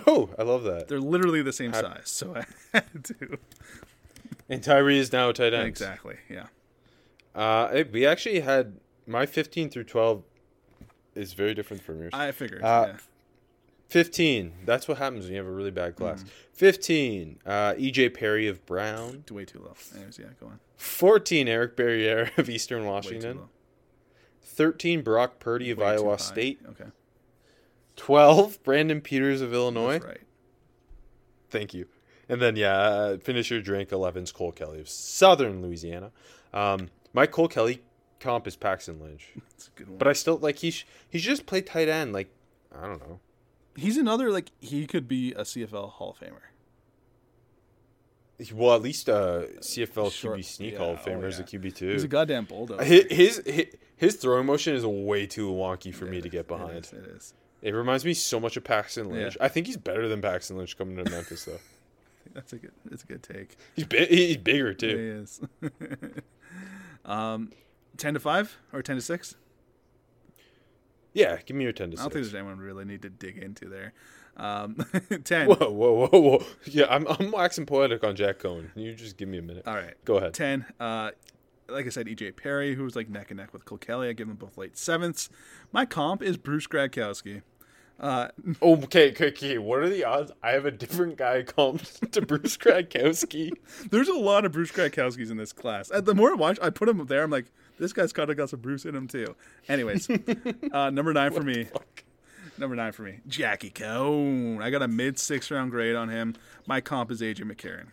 [0.06, 0.88] Oh, I love that.
[0.88, 3.38] They're literally the same How- size, so I had to.
[4.48, 5.66] And Tyree is now a tight end.
[5.66, 6.46] Exactly, yeah.
[7.34, 10.22] Uh, it- we actually had my 15 through 12
[11.14, 12.11] is very different from yours.
[12.12, 12.62] I figured.
[12.62, 12.96] Uh, yeah.
[13.89, 14.53] 15.
[14.64, 16.20] That's what happens when you have a really bad class.
[16.20, 16.28] Mm-hmm.
[16.53, 17.39] 15.
[17.47, 19.24] Uh, EJ Perry of Brown.
[19.30, 19.74] Way too low.
[19.95, 20.61] Anyways, yeah, go on.
[20.76, 21.49] 14.
[21.49, 23.36] Eric Barriere of Eastern Way too Washington.
[23.39, 23.49] low.
[24.43, 25.03] 13.
[25.03, 26.18] Brock Purdy of Way Iowa.
[26.18, 26.61] State.
[26.68, 26.91] Okay.
[27.97, 28.62] 12.
[28.62, 29.95] Brandon Peters of Illinois.
[29.95, 30.20] That's right.
[31.51, 31.86] Thank you.
[32.28, 33.89] And then, yeah, uh, finish your drink.
[33.89, 36.12] 11's Cole Kelly of Southern Louisiana.
[36.53, 37.80] Um, my Cole Kelly
[38.20, 39.28] comp is Paxton Lynch.
[39.51, 39.97] That's a good one.
[39.99, 42.12] But I still, like, he, sh- he should just play tight end.
[42.12, 42.28] Like,
[42.76, 43.20] I don't know.
[43.79, 46.41] He's another like he could be a CFL Hall of Famer.
[48.55, 50.37] Well, at least uh, CFL Sure.
[50.37, 51.43] QB sneak Yeah, Hall of oh, Famer is a.
[51.45, 51.89] QB too.
[51.91, 52.83] He's a goddamn bulldog.
[52.83, 53.66] his, his his
[53.97, 56.70] his throwing motion is way too wonky for me It to get behind.
[56.76, 56.93] It is.
[56.93, 57.35] It is.
[57.62, 59.14] It reminds me so much of Paxton Yeah.
[59.22, 59.37] Lynch.
[59.41, 61.59] I think he's better than Paxton Lynch coming to Memphis though.
[62.35, 62.72] That's a good.
[62.85, 63.57] That's a good take.
[63.74, 64.87] He's bi- he's bigger too.
[65.62, 66.12] He is.
[67.05, 67.51] um,
[67.97, 69.35] ten to five or ten to six.
[71.12, 73.11] Yeah, give me your ten to I don't think there's anyone we really need to
[73.11, 73.92] dig into there.
[74.36, 74.76] Um,
[75.24, 75.48] ten.
[75.48, 76.44] Whoa, whoa, whoa, whoa!
[76.64, 78.70] Yeah, I'm I'm waxing poetic on Jack Coan.
[78.76, 79.66] You just give me a minute.
[79.66, 79.94] All right.
[80.04, 80.34] Go ahead.
[80.34, 80.66] 10.
[80.78, 81.11] Uh,
[81.68, 84.09] like I said, EJ Perry, who was like neck and neck with Cole Kelly.
[84.09, 85.28] I give them both late sevenths.
[85.72, 87.42] My comp is Bruce Gradkowski.
[88.00, 88.28] Uh,
[88.62, 89.59] okay, okay.
[89.59, 90.32] What are the odds?
[90.42, 91.80] I have a different guy called
[92.12, 93.52] to Bruce Gradkowski.
[93.90, 95.90] there's a lot of Bruce Gradkowskis in this class.
[95.92, 97.24] The more I watch, I put him there.
[97.24, 99.35] I'm like, this guy's kind of got some Bruce in him too.
[99.68, 100.09] Anyways,
[100.72, 101.68] uh, number nine for me.
[102.59, 104.62] Number nine for me, Jackie Coan.
[104.62, 106.35] I got a mid six round grade on him.
[106.66, 107.89] My comp is AJ McCarron.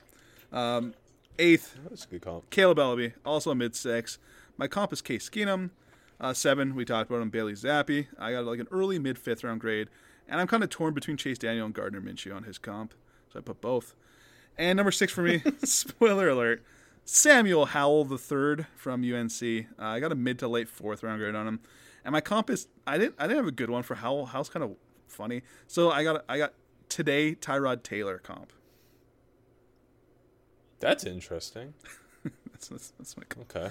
[0.56, 0.94] Um,
[1.38, 2.50] eighth, That's a good comp.
[2.50, 4.18] Kaleb Eleby, also a mid six.
[4.58, 5.70] My comp is Case Keenum.
[6.20, 8.08] Uh, seven, we talked about him, Bailey Zappe.
[8.18, 9.90] I got like an early mid fifth round grade.
[10.28, 12.94] And I'm kind of torn between Chase Daniel and Gardner Minshew on his comp.
[13.32, 13.94] So I put both.
[14.58, 16.64] And number six for me, spoiler alert,
[17.06, 19.42] Samuel Howell III from UNC.
[19.42, 21.60] Uh, I got a mid to late fourth round grade on him.
[22.04, 24.28] And my comp is I didn't I didn't have a good one for Howell.
[24.28, 24.76] Howell's kind of
[25.08, 25.44] funny.
[25.68, 26.54] So I got I got
[26.90, 28.52] today Tyrod Taylor comp.
[30.80, 31.74] That's interesting.
[32.52, 33.54] That's, that's, that's my comp.
[33.54, 33.70] Okay.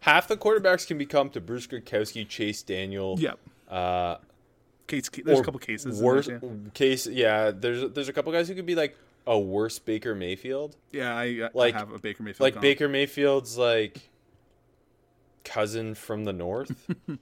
[0.00, 3.18] Half the quarterbacks can become to Bruce Gradkowski, Chase Daniel.
[3.18, 3.38] Yep.
[3.68, 4.16] Uh,
[4.86, 6.00] Case, there's a couple cases.
[6.00, 6.70] there, yeah.
[6.72, 7.50] case, yeah.
[7.50, 8.96] There's there's a couple guys who could be like
[9.28, 10.76] a worse Baker Mayfield.
[10.90, 12.40] Yeah, I, I Like- have a Baker Mayfield.
[12.40, 12.62] Like comp.
[12.62, 14.10] Baker Mayfield's like
[15.44, 16.88] cousin from the north.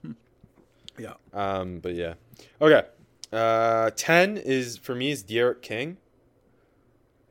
[0.99, 1.13] Yeah.
[1.35, 2.15] um, but yeah.
[2.59, 2.83] Okay.
[3.31, 5.99] Uh, ten is for me is D'Eriq King,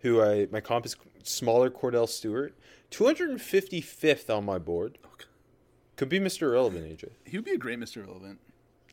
[0.02, 2.54] who I my comp is smaller Kordell Stewart.
[2.92, 5.00] Two hundred and fifty fifth on my board.
[5.14, 5.26] Okay.
[5.96, 6.44] Could be Mr.
[6.44, 7.10] Irrelevant, AJ.
[7.26, 8.06] He would be a great Mr.
[8.06, 8.40] Relevant.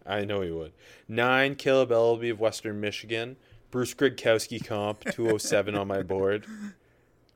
[0.06, 0.72] I know he would.
[1.06, 3.36] Nine, Kaleb Eleby of Western Michigan.
[3.72, 6.46] Bruce Gradkowski comp, 207 on my board.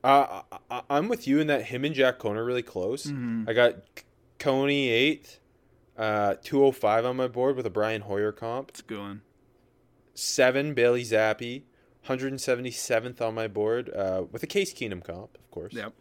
[0.01, 3.07] Uh, I, I'm with you in that him and Jack Coan are really close.
[3.07, 3.49] Mm-hmm.
[3.49, 3.75] I got
[4.39, 5.39] Coney 8,
[5.97, 8.69] uh, 205 on my board with a Brian Hoyer comp.
[8.69, 9.23] It's one.
[10.13, 11.63] 7, Bailey Zappe.
[12.07, 15.73] 177th on my board uh, with a Case Keenum comp, of course.
[15.73, 15.93] Yep.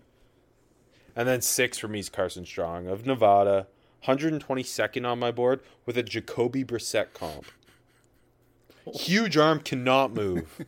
[1.16, 3.66] And then 6 for me is Carson Strong of Nevada.
[4.04, 7.46] 122nd on my board with a Jacoby Brissett comp.
[8.94, 10.64] Huge arm cannot move.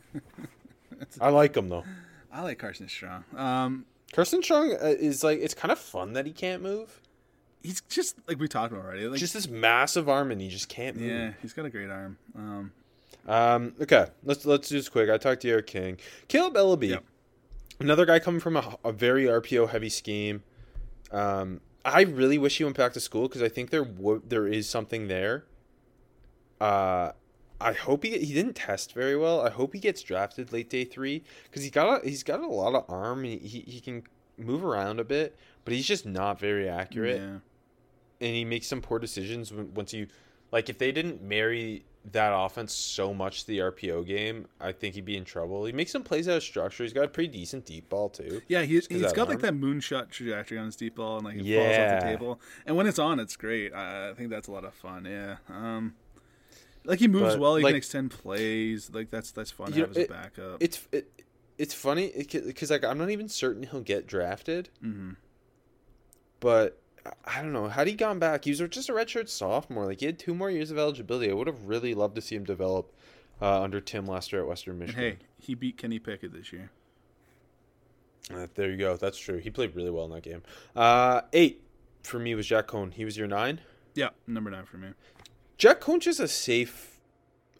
[1.21, 1.85] I like him though.
[2.33, 3.25] I like Carson Strong.
[3.37, 7.01] Um, Carson Strong uh, is like it's kind of fun that he can't move.
[7.63, 9.07] he's just like we talked about already.
[9.09, 11.11] Like, Just this massive arm and he just can't move.
[11.11, 12.17] yeah, he's got a great arm.
[12.37, 12.73] Um,
[13.27, 13.75] Um.
[13.81, 14.07] Okay.
[14.25, 15.09] Let's let's do this quick.
[15.11, 15.99] I talked to Eric King,
[16.29, 17.05] Kaleb Eleby, Yep.
[17.81, 20.43] another guy coming from a, a very RPO heavy scheme.
[21.13, 21.61] Um.
[21.85, 24.69] I really wish he went back to school because I think there w- there is
[24.69, 25.45] something there.
[26.61, 27.13] Uh,
[27.61, 29.41] I hope he he didn't test very well.
[29.41, 32.47] I hope he gets drafted late day three because he got a, he's got a
[32.47, 33.25] lot of arm.
[33.25, 34.05] And he he can
[34.37, 37.39] move around a bit, but he's just not very accurate, Yeah.
[38.27, 40.07] and he makes some poor decisions once you
[40.53, 44.95] like if they didn't marry that offense so much to the RPO game, I think
[44.95, 45.67] he'd be in trouble.
[45.67, 46.83] He makes some plays out of structure.
[46.85, 48.41] He's got a pretty decent deep ball too.
[48.49, 51.37] Yeah, he's, 'cause he's got like that moonshot trajectory on his deep ball, and like
[51.37, 52.41] it falls off the table.
[52.65, 53.75] And when it's on, it's great.
[53.75, 55.05] I, I think that's a lot of fun.
[55.05, 55.37] Yeah.
[55.51, 55.97] Um,
[56.89, 57.55] like he moves But, well.
[57.57, 58.91] He like- can extend plays.
[58.93, 60.57] Like that's that's fun You have know, as a it- backup.
[60.63, 61.23] It's it,
[61.59, 65.11] it's funny because like I'm not even certain he'll get drafted, hmm
[66.41, 66.81] but
[67.27, 67.69] I- don't know.
[67.69, 69.87] Had he gone back, he was just a redshirt sophomore.
[69.87, 71.31] Like he had two more years of eligibility.
[71.31, 72.93] I would have really loved to see him develop
[73.41, 75.03] uh, under Tim Lester at Western And Michigan.
[75.03, 76.71] hey, he beat Kenny Pickett this year.
[78.33, 78.97] Uh, there you go.
[78.97, 79.39] That's true.
[79.39, 80.43] He played really well in that game.
[80.77, 81.63] Uh, eight
[82.03, 82.93] for me was Jack Coan.
[82.93, 83.61] He was your nine.
[83.95, 84.89] Yeah, number nine for me.
[85.59, 86.99] Jack Coan's is a safe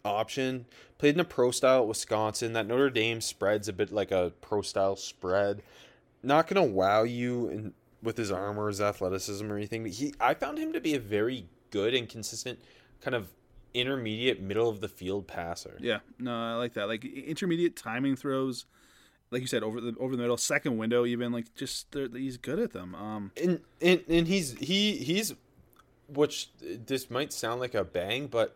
[0.05, 0.65] option.
[0.97, 2.53] Played in a pro style at Wisconsin.
[2.53, 5.61] That Notre Dame spread's a bit like a pro style spread.
[6.23, 9.83] Not gonna wow you in, with his arm or his athleticism or anything.
[9.83, 12.59] But he, I found him to be a very good and consistent
[13.01, 13.29] kind of
[13.73, 15.77] intermediate middle of the field passer.
[15.79, 16.87] Yeah, no, I like that.
[16.87, 18.65] Like intermediate timing throws,
[19.31, 22.59] like you said, over the over the middle, second window, even like just he's good
[22.59, 22.95] at them.
[22.95, 25.33] Um, and and and he's he he's
[26.13, 28.55] which uh, this might sound like a bang, but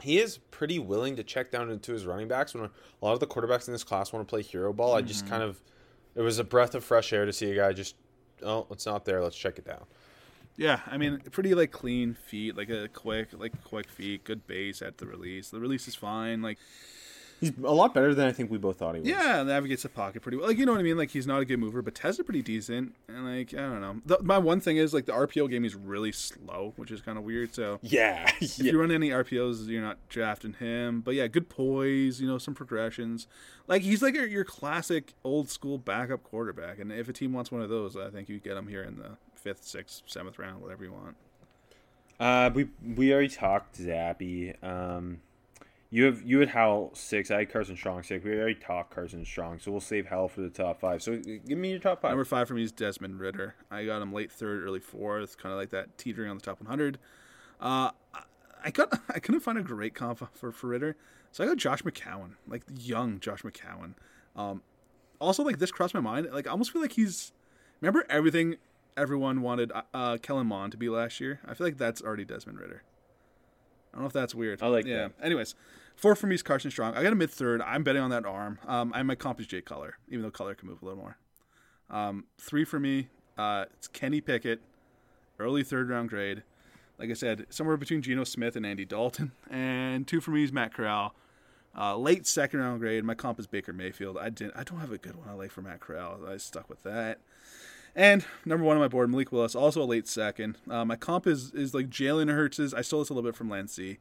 [0.00, 2.70] he is pretty willing to check down into his running backs when a
[3.04, 4.94] lot of the quarterbacks in this class want to play hero ball.
[4.94, 5.34] I just mm-hmm.
[5.34, 5.60] kind of
[6.14, 7.96] it was a breath of fresh air to see a guy just
[8.42, 9.84] oh it's not there let's check it down.
[10.56, 14.82] yeah, I mean, pretty like clean feet, like a quick, like quick feet, good base
[14.82, 15.50] at the release.
[15.50, 16.42] The release is fine.
[16.42, 16.58] Like
[17.40, 19.08] He's a lot better than I think we both thought he was.
[19.08, 20.46] Yeah, navigates the pocket pretty well.
[20.48, 20.96] Like you know what I mean.
[20.96, 22.94] Like he's not a good mover, but are pretty decent.
[23.08, 24.00] And like I don't know.
[24.06, 27.18] The, my one thing is like the RPO game is really slow, which is kind
[27.18, 27.54] of weird.
[27.54, 28.30] So Yeah.
[28.40, 28.72] if yeah.
[28.72, 31.00] you run any RPOs, you're not drafting him.
[31.00, 32.20] But yeah, good poise.
[32.20, 33.26] You know, some progressions.
[33.66, 36.78] Like he's like your, your classic old school backup quarterback.
[36.78, 38.96] And if a team wants one of those, I think you get him here in
[38.98, 41.16] the fifth, sixth, seventh round, whatever you want.
[42.20, 44.62] Uh, we we already talked Zappe.
[44.62, 45.20] Um,
[45.94, 47.30] you have you had Howell six.
[47.30, 48.24] I had Carson Strong six.
[48.24, 51.00] We already talked Carson Strong, so we'll save Howell for the top five.
[51.00, 52.10] So uh, give me your top five.
[52.10, 53.54] Number five for me is Desmond Ridder.
[53.70, 56.60] I got him late third, early fourth, kind of like that teetering on the top
[56.60, 56.98] 100.
[57.60, 57.92] Uh,
[58.64, 60.96] I- got I couldn't find a great comp for, for Ridder,
[61.30, 63.94] so I got Josh McCown, like young Josh McCown.
[64.34, 64.62] Um,
[65.20, 66.28] also, like this crossed my mind.
[66.32, 67.30] Like I almost feel like he's
[67.80, 68.56] remember everything
[68.96, 71.38] everyone wanted uh, uh, Kellen Mond to be last year.
[71.46, 72.82] I feel like that's already Desmond Ridder.
[73.92, 74.60] I don't know if that's weird.
[74.60, 74.96] I like yeah.
[74.96, 75.12] that.
[75.22, 75.54] Anyways,
[75.96, 76.94] four for me is Carson Strong.
[76.94, 77.62] I got a mid third.
[77.62, 78.58] I'm betting on that arm.
[78.66, 81.18] Um, I my comp is Jay Color, even though Color can move a little more.
[81.90, 84.60] Um, three for me, uh, it's Kenny Pickett,
[85.38, 86.42] early third round grade.
[86.98, 89.32] Like I said, somewhere between Geno Smith and Andy Dalton.
[89.50, 91.14] And two for me is Matt Corral,
[91.78, 93.04] uh, late second round grade.
[93.04, 94.18] My comp is Baker Mayfield.
[94.18, 94.56] I didn't.
[94.56, 96.20] I don't have a good one I like for Matt Corral.
[96.28, 97.20] I stuck with that.
[97.96, 100.58] And number one on my board, Malik Willis, also a late second.
[100.68, 102.74] Uh, my comp is is like Jalen Hurts'.
[102.74, 103.98] I stole this a little bit from Lancey.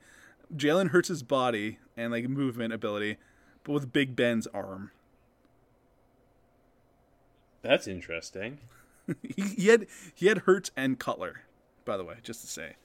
[0.58, 3.18] Jalen Hurts' his body and like movement ability,
[3.64, 4.91] but with Big Ben's arm.
[7.62, 8.60] That's interesting.
[9.36, 11.41] he, had he had Hurts and Cutler,
[11.86, 12.76] by the way, just to say.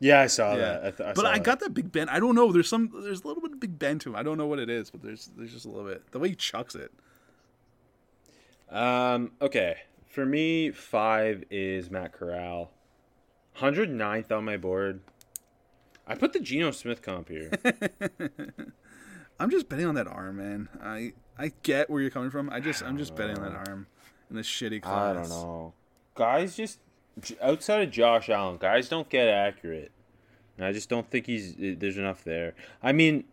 [0.00, 0.84] Yeah, I saw Yeah, that.
[0.84, 1.44] I th- I but I that.
[1.44, 2.08] got that Big Ben.
[2.08, 2.50] I don't know.
[2.52, 2.90] There's some.
[3.02, 4.16] There's a little bit of Big Ben to him.
[4.16, 6.10] I don't know what it is, but there's there's just a little bit.
[6.10, 6.90] The way he chucks it.
[8.70, 9.76] Um, okay.
[10.08, 12.70] For me, five is Matt Corral.
[13.58, 15.00] 109th on my board.
[16.06, 17.50] I put the Geno Smith comp here.
[19.40, 20.68] I'm just betting on that arm, man.
[20.82, 22.50] I I get where you're coming from.
[22.50, 23.86] I just I'm just betting on that arm
[24.30, 25.16] in this shitty class.
[25.16, 25.74] I don't know.
[26.14, 26.78] Guys just
[27.40, 29.92] outside of Josh Allen, guys don't get accurate.
[30.56, 32.54] And I just don't think he's there's enough there.
[32.82, 33.24] I mean,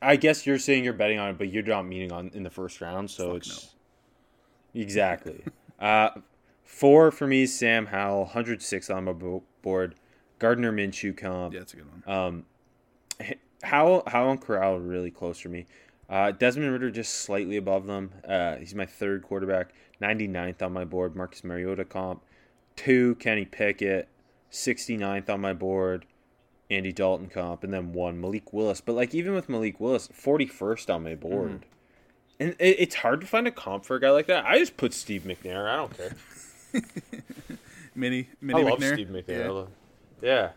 [0.00, 2.50] I guess you're saying you're betting on it, but you're not meaning on in the
[2.50, 3.74] first round, so it's
[4.74, 5.44] exactly.
[5.78, 6.10] uh,
[6.64, 9.12] four for me, Sam Howell, 106 on my
[9.62, 9.94] board.
[10.42, 11.54] Gardner Minshew comp.
[11.54, 12.16] Yeah, that's a good one.
[12.16, 12.44] Um,
[13.62, 15.66] Howell, Howell and Corral are really close for me.
[16.10, 18.10] Uh, Desmond Ridder just slightly above them.
[18.26, 19.72] Uh, he's my third quarterback,
[20.02, 21.14] 99th on my board.
[21.14, 22.22] Marcus Mariota comp.
[22.74, 24.08] Two, Kenny Pickett,
[24.50, 26.06] 69th on my board.
[26.68, 27.62] Andy Dalton comp.
[27.62, 28.80] And then one, Malik Willis.
[28.80, 31.66] But like even with Malik Willis, 41st on my board.
[32.40, 34.44] And it, it's hard to find a comp for a guy like that.
[34.44, 35.68] I just put Steve McNair.
[35.68, 36.16] I don't care.
[37.94, 38.94] Mini Mini I love McNair.
[38.94, 39.28] Steve McNair.
[39.28, 39.64] Yeah.
[40.22, 40.50] Yeah.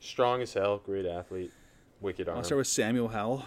[0.00, 1.52] Strong as hell, great athlete,
[2.00, 2.38] wicked arm.
[2.38, 3.44] I'll start with Samuel Howell.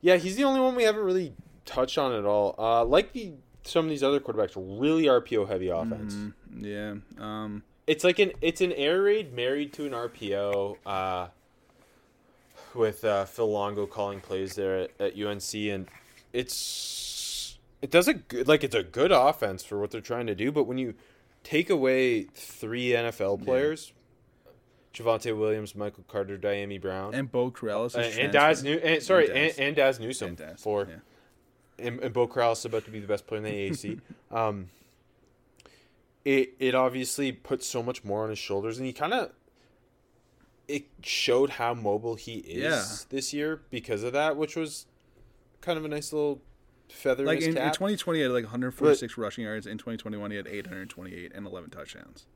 [0.00, 1.32] Yeah, he's the only one we haven't really
[1.64, 2.56] touched on at all.
[2.58, 6.16] Uh, like the some of these other quarterbacks, really RPO heavy offense.
[6.58, 6.94] Yeah.
[7.18, 7.62] Um.
[7.86, 10.76] It's like an it's an air raid married to an RPO.
[10.84, 11.28] Uh,
[12.74, 15.86] with uh, Phil Longo calling plays there at, at UNC, and
[16.32, 20.34] it's it does a good like it's a good offense for what they're trying to
[20.34, 20.94] do, but when you
[21.42, 23.92] take away three NFL players,
[24.94, 27.94] Javonte Williams, Michael Carter, Dyami Brown, And Bo Corrales.
[27.96, 28.62] uh, and Dazz.
[28.62, 29.58] New, and, sorry, And and, Dazz.
[29.58, 31.86] and Dazz Newsome And Dazz, for yeah.
[31.86, 34.00] and, and Bo Corrales is about to be the best player in the AAC.
[34.30, 34.68] Um,
[36.24, 39.32] it it obviously puts so much more on his shoulders, and he kind of
[40.68, 42.84] it showed how mobile he is Yeah.
[43.10, 44.86] this year because of that, which was
[45.60, 46.40] kind of a nice little
[46.92, 49.66] feather Like in in, in 2020, he had like 146 rushing yards.
[49.66, 52.26] In 2021, he had 828 and 11 touchdowns.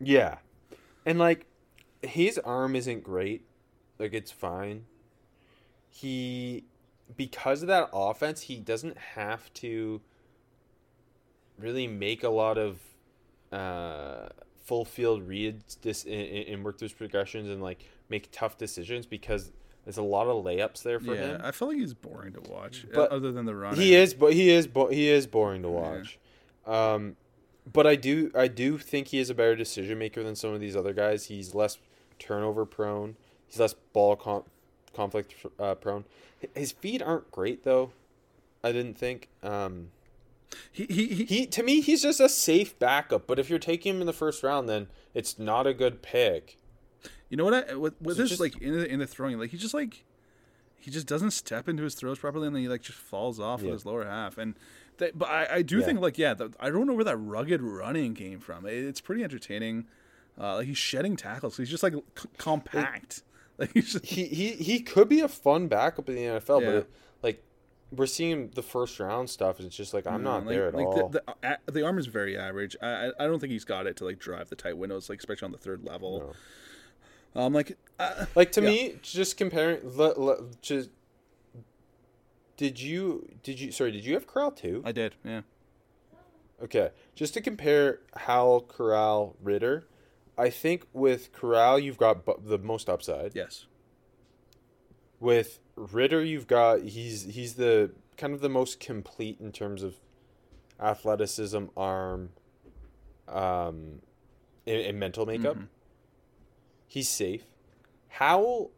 [0.00, 0.38] Yeah.
[1.04, 1.46] And like
[2.02, 3.44] his arm isn't great.
[3.98, 4.84] Like it's fine.
[5.88, 6.64] He
[7.16, 10.00] because of that offense, he doesn't have to
[11.58, 12.80] really make a lot of
[13.52, 14.28] uh
[14.62, 19.50] full field reads this and, and work those progressions and like make tough decisions because
[19.88, 21.30] there's a lot of layups there for him.
[21.30, 21.40] yeah, him.
[21.42, 23.74] I feel like he's boring to watch, uh, But other than the run.
[23.74, 26.18] He is, but he is, bo- he is boring to watch.
[26.66, 27.16] Um,
[27.72, 30.60] but I do, I do think he is a better decision maker than some of
[30.60, 31.24] these other guys.
[31.28, 31.78] He's less
[32.18, 33.16] turnover prone.
[33.46, 34.44] He's less ball con-
[34.94, 36.04] conflict uh, prone.
[36.54, 37.92] His feet aren't great though.
[38.62, 39.28] I didn't think.
[39.42, 39.88] Um,
[40.70, 43.26] He, he, he, he to me, he's just a safe backup.
[43.26, 46.57] But if you're taking him in the first round, then it's not a good pick.
[47.28, 47.70] You know what?
[47.70, 49.74] I, with with So this just- like in the in the throwing, like he just
[49.74, 50.04] like
[50.80, 53.60] he just doesn't step into his throws properly, and then he like just falls off
[53.60, 53.66] Yeah.
[53.66, 54.38] with his lower half.
[54.38, 54.54] And
[54.98, 55.84] that, but I, I do Yeah.
[55.84, 58.64] think like yeah, the, I don't know where that rugged running came from.
[58.66, 59.86] It, it's pretty entertaining.
[60.40, 61.56] Uh, like he's shedding tackles.
[61.56, 63.22] He's just like c- compact.
[63.58, 66.70] like he's just He he he could be a fun backup in the NFL, Yeah.
[66.72, 66.88] but
[67.22, 67.42] like
[67.90, 69.58] we're seeing the first round stuff.
[69.60, 71.08] It's just like I'm not like, there at like all.
[71.08, 71.22] The,
[71.66, 72.76] the, the arm is very average.
[72.80, 75.18] I I I don't think he's got it to like drive the tight windows, like
[75.18, 76.34] especially on the third level.
[77.34, 78.68] Um, like uh, Like to Yeah.
[78.70, 79.80] me, just comparing.
[79.84, 80.90] Le, le, just
[82.56, 84.82] did you did you sorry did you have Corral too?
[84.84, 85.42] I did, yeah.
[86.62, 89.86] Okay, just to compare Howell, Corral, Ridder,
[90.36, 93.36] I think with Corral you've got bu- the most upside.
[93.36, 93.66] Yes.
[95.20, 99.96] With Ridder, you've got he's he's the kind of the most complete in terms of
[100.80, 102.30] athleticism, arm,
[103.28, 104.00] um,
[104.66, 105.56] and, and mental makeup.
[105.56, 105.68] Mhm.
[106.88, 107.44] He's safe.
[108.08, 108.72] Howell,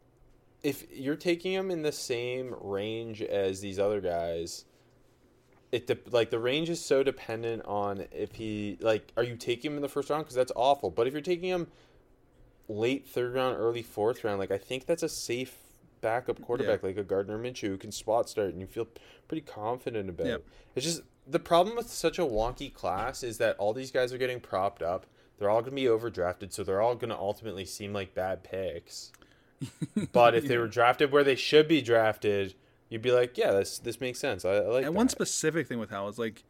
[0.61, 4.65] if you're taking him in the same range as these other guys,
[5.71, 9.71] it de- like the range is so dependent on if he like are you taking
[9.71, 10.91] him in the first round because that's awful.
[10.91, 11.67] But if you're taking him
[12.67, 15.55] late third round, early fourth round, like I think that's a safe
[16.01, 18.87] backup quarterback like a Gardner Minshew who can spot start and you feel
[19.27, 20.27] pretty confident about.
[20.27, 20.43] Yep.
[20.75, 24.17] It's just the problem with such a wonky class is that all these guys are
[24.17, 25.05] getting propped up.
[25.41, 28.43] They're all going to be overdrafted, so they're all going to ultimately seem like bad
[28.43, 29.11] picks.
[30.13, 32.53] but if they were drafted where they should be drafted,
[32.89, 34.45] you'd be like, yeah, this this makes sense.
[34.45, 34.97] I, I like And that.
[34.97, 36.43] one specific thing with Howell is like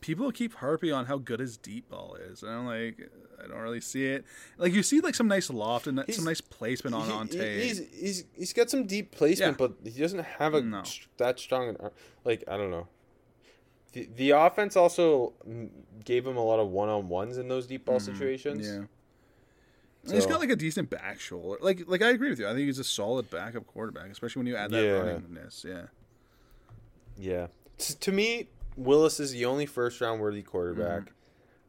[0.00, 3.10] people keep harping on how good his deep ball is, and I'm like,
[3.42, 4.24] I don't really see it.
[4.56, 7.26] Like you see like some nice loft and He's- some nice placement on He- on
[7.28, 7.60] tape.
[7.62, 9.66] He's he's he's got some deep placement, Yeah.
[9.66, 10.84] but he doesn't have a No.
[11.16, 11.92] that strong an arm.
[12.24, 12.86] Like I don't know.
[13.92, 15.32] The the offense also
[16.04, 18.66] gave him a lot of one on ones in those deep ball situations.
[18.66, 18.80] Mm-hmm.
[18.82, 18.86] yeah.
[20.04, 21.58] And he's So- got like a decent back shoulder.
[21.60, 22.46] Like like I agree with you.
[22.46, 24.90] I think he's a solid backup quarterback, especially when you add that Yeah.
[25.00, 25.64] runningness.
[25.64, 25.86] Yeah.
[27.16, 27.46] Yeah.
[27.78, 31.12] T- to me, Willis is the only first round worthy quarterback.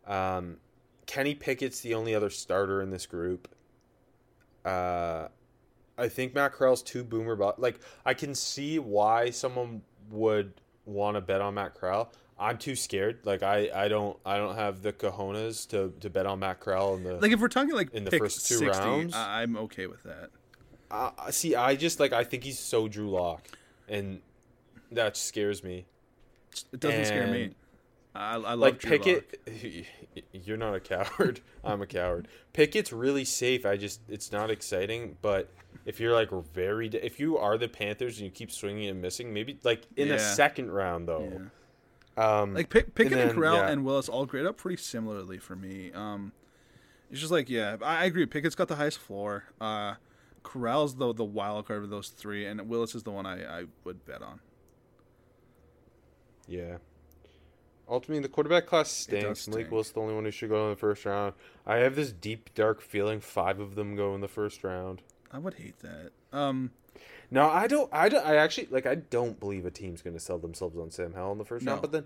[0.08, 0.12] Mm-hmm.
[0.12, 0.58] Um,
[1.06, 3.48] Kenny Pickett's the only other starter in this group.
[4.66, 5.28] Uh,
[5.98, 7.36] I think Matt Corral's too boomer.
[7.36, 10.54] But like, I can see why someone would
[10.90, 12.12] want to bet on Matt Corral.
[12.40, 13.20] I'm too scared.
[13.26, 16.96] Like, I, I don't I don't have the cojones to, to bet on Matt Corral
[16.96, 19.16] in the Like if we're talking like In the first two 60, rounds?
[19.16, 20.30] I'm okay with that.
[20.92, 23.48] I see, I just like I think he's so Drew Lock,
[23.88, 24.22] and
[24.92, 25.86] that scares me.
[26.74, 27.52] It doesn't scare me.
[28.20, 29.02] And- I, I love like Drew Lock.
[29.46, 29.86] Pickett,
[30.34, 31.42] you're not a coward.
[31.64, 32.28] I'm a coward.
[32.54, 33.66] Pickett's really safe.
[33.66, 35.18] I just it's not exciting.
[35.22, 35.50] But
[35.86, 39.34] if you're like very, if you are the Panthers and you keep swinging and missing,
[39.34, 41.42] maybe like in the second round though.
[42.18, 43.70] Um, Like Pick, Pickett and, then, Corral yeah.
[43.70, 45.92] and Willis all grade up pretty similarly for me.
[45.94, 46.34] Um,
[47.10, 48.26] it's just like yeah, I I agree.
[48.26, 49.46] Pickett's got the highest floor.
[49.62, 49.96] Uh,
[50.44, 53.64] Corral's the the wild card of those three, and Willis is the one I, I
[53.86, 54.42] would bet on.
[56.48, 56.78] yeah.
[57.90, 59.48] Ultimately, the quarterback class stinks.
[59.48, 59.72] Malik stink.
[59.72, 61.34] Willis the only one who should go in the first round.
[61.66, 65.02] I have this deep, dark feeling five of them go in the first round.
[65.32, 66.12] I would hate that.
[66.32, 66.72] Um,
[67.32, 67.90] No, I don't.
[67.94, 68.26] I don't.
[68.26, 68.86] I actually like.
[68.86, 71.66] I don't believe a team's going to sell themselves on Sam Howell in the first
[71.66, 71.72] No.
[71.74, 71.82] round.
[71.82, 72.06] But then,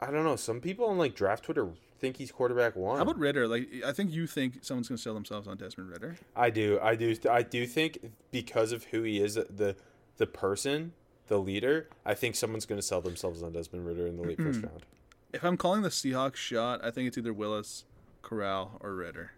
[0.00, 0.36] I don't know.
[0.36, 1.68] Some people on like draft Twitter
[1.98, 2.96] think he's quarterback one.
[2.96, 3.48] how about Ridder?
[3.48, 6.16] Like I think you think someone's gonna sell themselves on Desmond Ridder.
[6.36, 6.78] I do.
[6.80, 7.16] I do.
[7.28, 9.74] I do think because of who he is, the
[10.16, 10.92] the person,
[11.28, 14.38] the leader, I think someone's going to sell themselves on Desmond Ridder in the late
[14.38, 14.68] first mm-hmm.
[14.68, 14.86] round.
[15.32, 17.84] If I'm calling the Seahawks shot, I think it's either Willis,
[18.22, 19.32] Corral, or Ridder.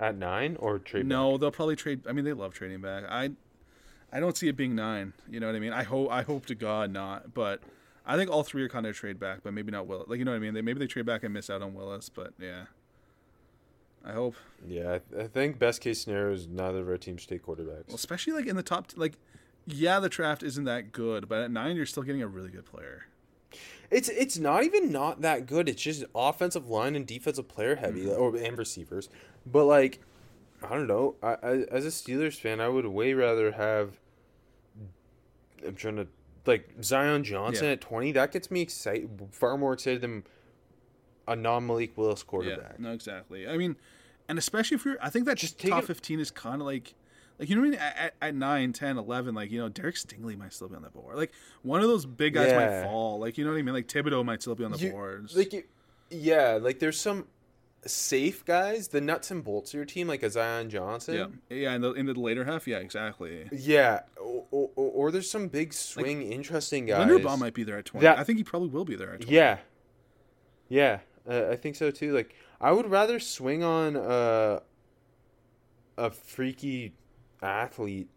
[0.00, 1.06] At nine or trade?
[1.06, 2.06] No, they'll probably trade.
[2.08, 3.04] I mean, they love trading back.
[3.08, 3.30] I,
[4.12, 5.12] I don't see it being nine.
[5.28, 5.72] You know what I mean?
[5.72, 6.10] I hope.
[6.10, 7.34] I hope to God not.
[7.34, 7.60] But
[8.06, 10.08] I think all three are kind of trade back, but maybe not Willis.
[10.08, 10.54] Like you know what I mean?
[10.54, 12.66] They maybe they trade back and miss out on Willis, but yeah.
[14.04, 14.34] I hope.
[14.66, 17.88] Yeah, I, I think best case scenario is neither of our teams take quarterbacks.
[17.88, 18.90] Well, especially like in the top.
[18.96, 19.14] Like,
[19.66, 22.64] yeah, the draft isn't that good, but at nine, you're still getting a really good
[22.64, 23.06] player.
[23.90, 25.68] It's it's not even not that good.
[25.68, 28.20] It's just offensive line and defensive player heavy, Mm-hmm.
[28.20, 29.08] or and receivers.
[29.46, 30.00] But like,
[30.62, 31.14] I don't know.
[31.22, 33.98] I, I as a Steelers fan, I would way rather have.
[35.66, 36.06] I'm trying to
[36.46, 37.72] like Zion Johnson Yeah.
[37.72, 38.12] at twenty.
[38.12, 39.08] That gets me excited.
[39.32, 40.24] Far more excited than
[41.28, 42.80] a non Malik Willis Yeah, quarterback.
[42.80, 43.46] no, exactly.
[43.48, 43.76] I mean,
[44.28, 46.94] and especially if you're, I think that Just top it- 15 is kind of like,
[47.38, 47.80] like you know what I mean?
[47.80, 50.82] At, at, at 9, 10, 11, like, you know, Derek Stingley might still be on
[50.82, 51.16] the board.
[51.16, 52.56] Like, one of those big guys Yeah.
[52.58, 53.18] might fall.
[53.20, 53.74] Like, you know what I mean?
[53.74, 55.36] Like, Thibodeaux might still be on the You- boards.
[55.36, 55.62] Like, you,
[56.10, 57.26] yeah, like there's some
[57.86, 61.40] safe guys, the nuts and bolts of your team, like a Zion Johnson.
[61.48, 61.74] yeah, yeah.
[61.74, 63.48] In the in the later half, yeah, exactly.
[63.52, 67.06] Yeah, or, or, or there's some big swing, interesting guys.
[67.08, 68.02] Linderbaum might be there at 20.
[68.04, 69.32] That- I think he probably will be there at 20.
[69.32, 69.58] Yeah,
[70.68, 70.98] yeah,
[71.28, 72.12] uh, I think so too.
[72.14, 74.60] Like, I would rather swing on uh,
[75.96, 76.94] a freaky
[77.42, 78.08] athlete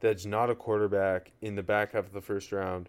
[0.00, 2.88] that's not a quarterback in the back half of the first round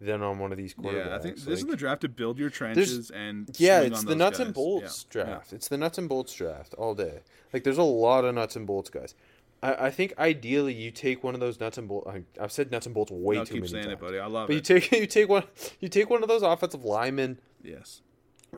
[0.00, 1.06] than on one of these quarterbacks.
[1.08, 3.98] Yeah, I think this is the draft to build your trenches and Yeah, swing it's
[4.00, 5.52] on the nuts and bolts Yeah, draft.
[5.52, 7.20] It's the nuts and bolts draft all day.
[7.52, 9.14] Like, there's a lot of nuts and bolts guys.
[9.62, 12.08] I, I think ideally you take one of those nuts and bolts.
[12.40, 13.94] I've said nuts and bolts way No, too keep many saying times.
[13.94, 14.18] it, buddy.
[14.20, 14.64] I love But you it.
[14.64, 15.44] take you take one
[15.80, 18.02] you take one of those offensive linemen yes.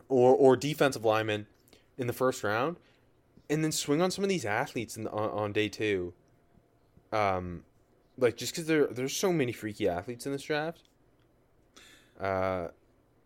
[0.08, 1.46] Or or defensive linemen
[1.98, 2.76] in the first round,
[3.48, 6.12] and then swing on some of these athletes in the, on, on day two.
[7.12, 7.64] Um,
[8.16, 10.82] like just because there there's so many freaky athletes in this draft.
[12.20, 12.68] Uh,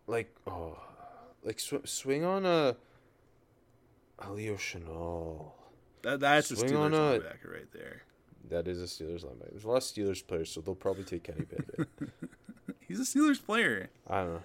[0.07, 0.79] like oh,
[1.43, 2.77] like sw- swing on a.
[4.31, 5.53] Leo Chenal.
[6.03, 8.03] That, that's a Steelers on a- linebacker right there.
[8.51, 9.51] That is a Steelers linebacker.
[9.51, 11.89] There's a lot of Steelers players, so they'll probably take Kenny Pickett.
[12.89, 13.89] He's a Steelers player.
[14.09, 14.43] I don't know.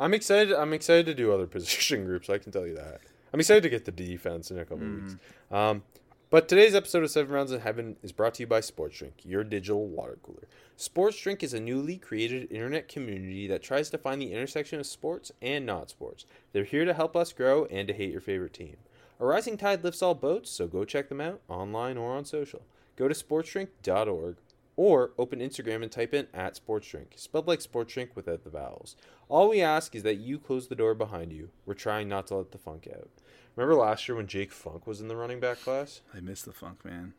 [0.00, 0.52] I'm excited.
[0.52, 2.28] I'm excited to do other position groups.
[2.30, 3.00] I can tell you that.
[3.32, 5.16] I'm excited to get the defense in a couple weeks.
[5.52, 5.82] Um,
[6.30, 9.14] but today's episode of Seven Rounds in Heaven is brought to you by Sports Drink,
[9.24, 10.48] your digital water cooler.
[10.76, 14.86] Sports Drink is a newly created internet community that tries to find the intersection of
[14.86, 16.24] sports and not sports.
[16.52, 18.76] They're here to help us grow and to hate your favorite team.
[19.20, 22.62] A rising tide lifts all boats, so go check them out online or on social.
[22.96, 24.36] Go to sportsdrink.org
[24.80, 28.96] or open Instagram and type in at sportsdrink, spelled like sports drink without the vowels.
[29.28, 31.50] All we ask is that you close the door behind you.
[31.66, 33.10] We're trying not to let the funk out.
[33.56, 36.00] Remember last year when Jake Funk was in the running back class?
[36.14, 37.12] I miss the funk, man.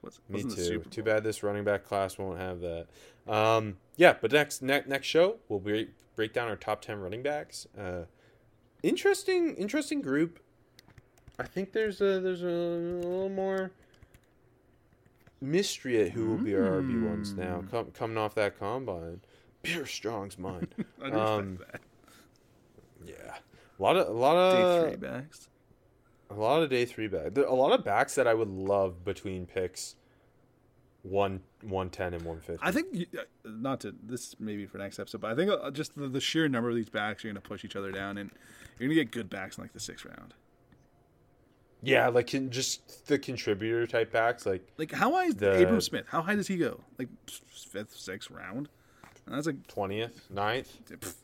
[0.00, 0.84] What's, Me too.
[0.90, 2.86] Too bad this running back class won't have that.
[3.28, 7.22] Um, yeah, but next ne- next show we'll break break down our top ten running
[7.22, 7.66] backs.
[7.78, 8.04] Uh,
[8.82, 10.40] interesting, interesting group.
[11.38, 13.72] I think there's a there's a, little more
[15.40, 17.56] mystery at who will be our RB ones now.
[17.60, 17.66] Hmm.
[17.68, 19.20] Com- coming off that combine,
[19.62, 20.74] Pierre Strong's mind.
[21.02, 21.80] I Um, that.
[23.04, 23.36] yeah,
[23.78, 25.48] a lot of a lot of Day three backs.
[26.30, 27.36] a lot of day three back.
[27.36, 29.96] A lot of backs that I would love between picks
[31.02, 32.58] one one ten and one fifty.
[32.62, 35.70] I think you, uh, not to this maybe for next episode, but I think uh,
[35.70, 38.18] just the, the sheer number of these backs are going to push each other down,
[38.18, 38.30] and
[38.78, 40.34] you're going to get good backs in like the sixth round.
[41.82, 44.46] Yeah, like can, just the contributor type backs.
[44.46, 46.04] Like Like how high is The- Abram Smith?
[46.08, 46.80] How high does he go?
[46.98, 48.68] Like fifth, sixth round?
[49.26, 50.68] And that's like twentieth, 9th.
[50.90, 51.14] pff,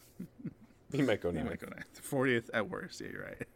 [0.92, 1.48] He might go he ninth.
[1.48, 3.00] might go ninth, fortieth at worst.
[3.00, 3.46] Yeah, you're right.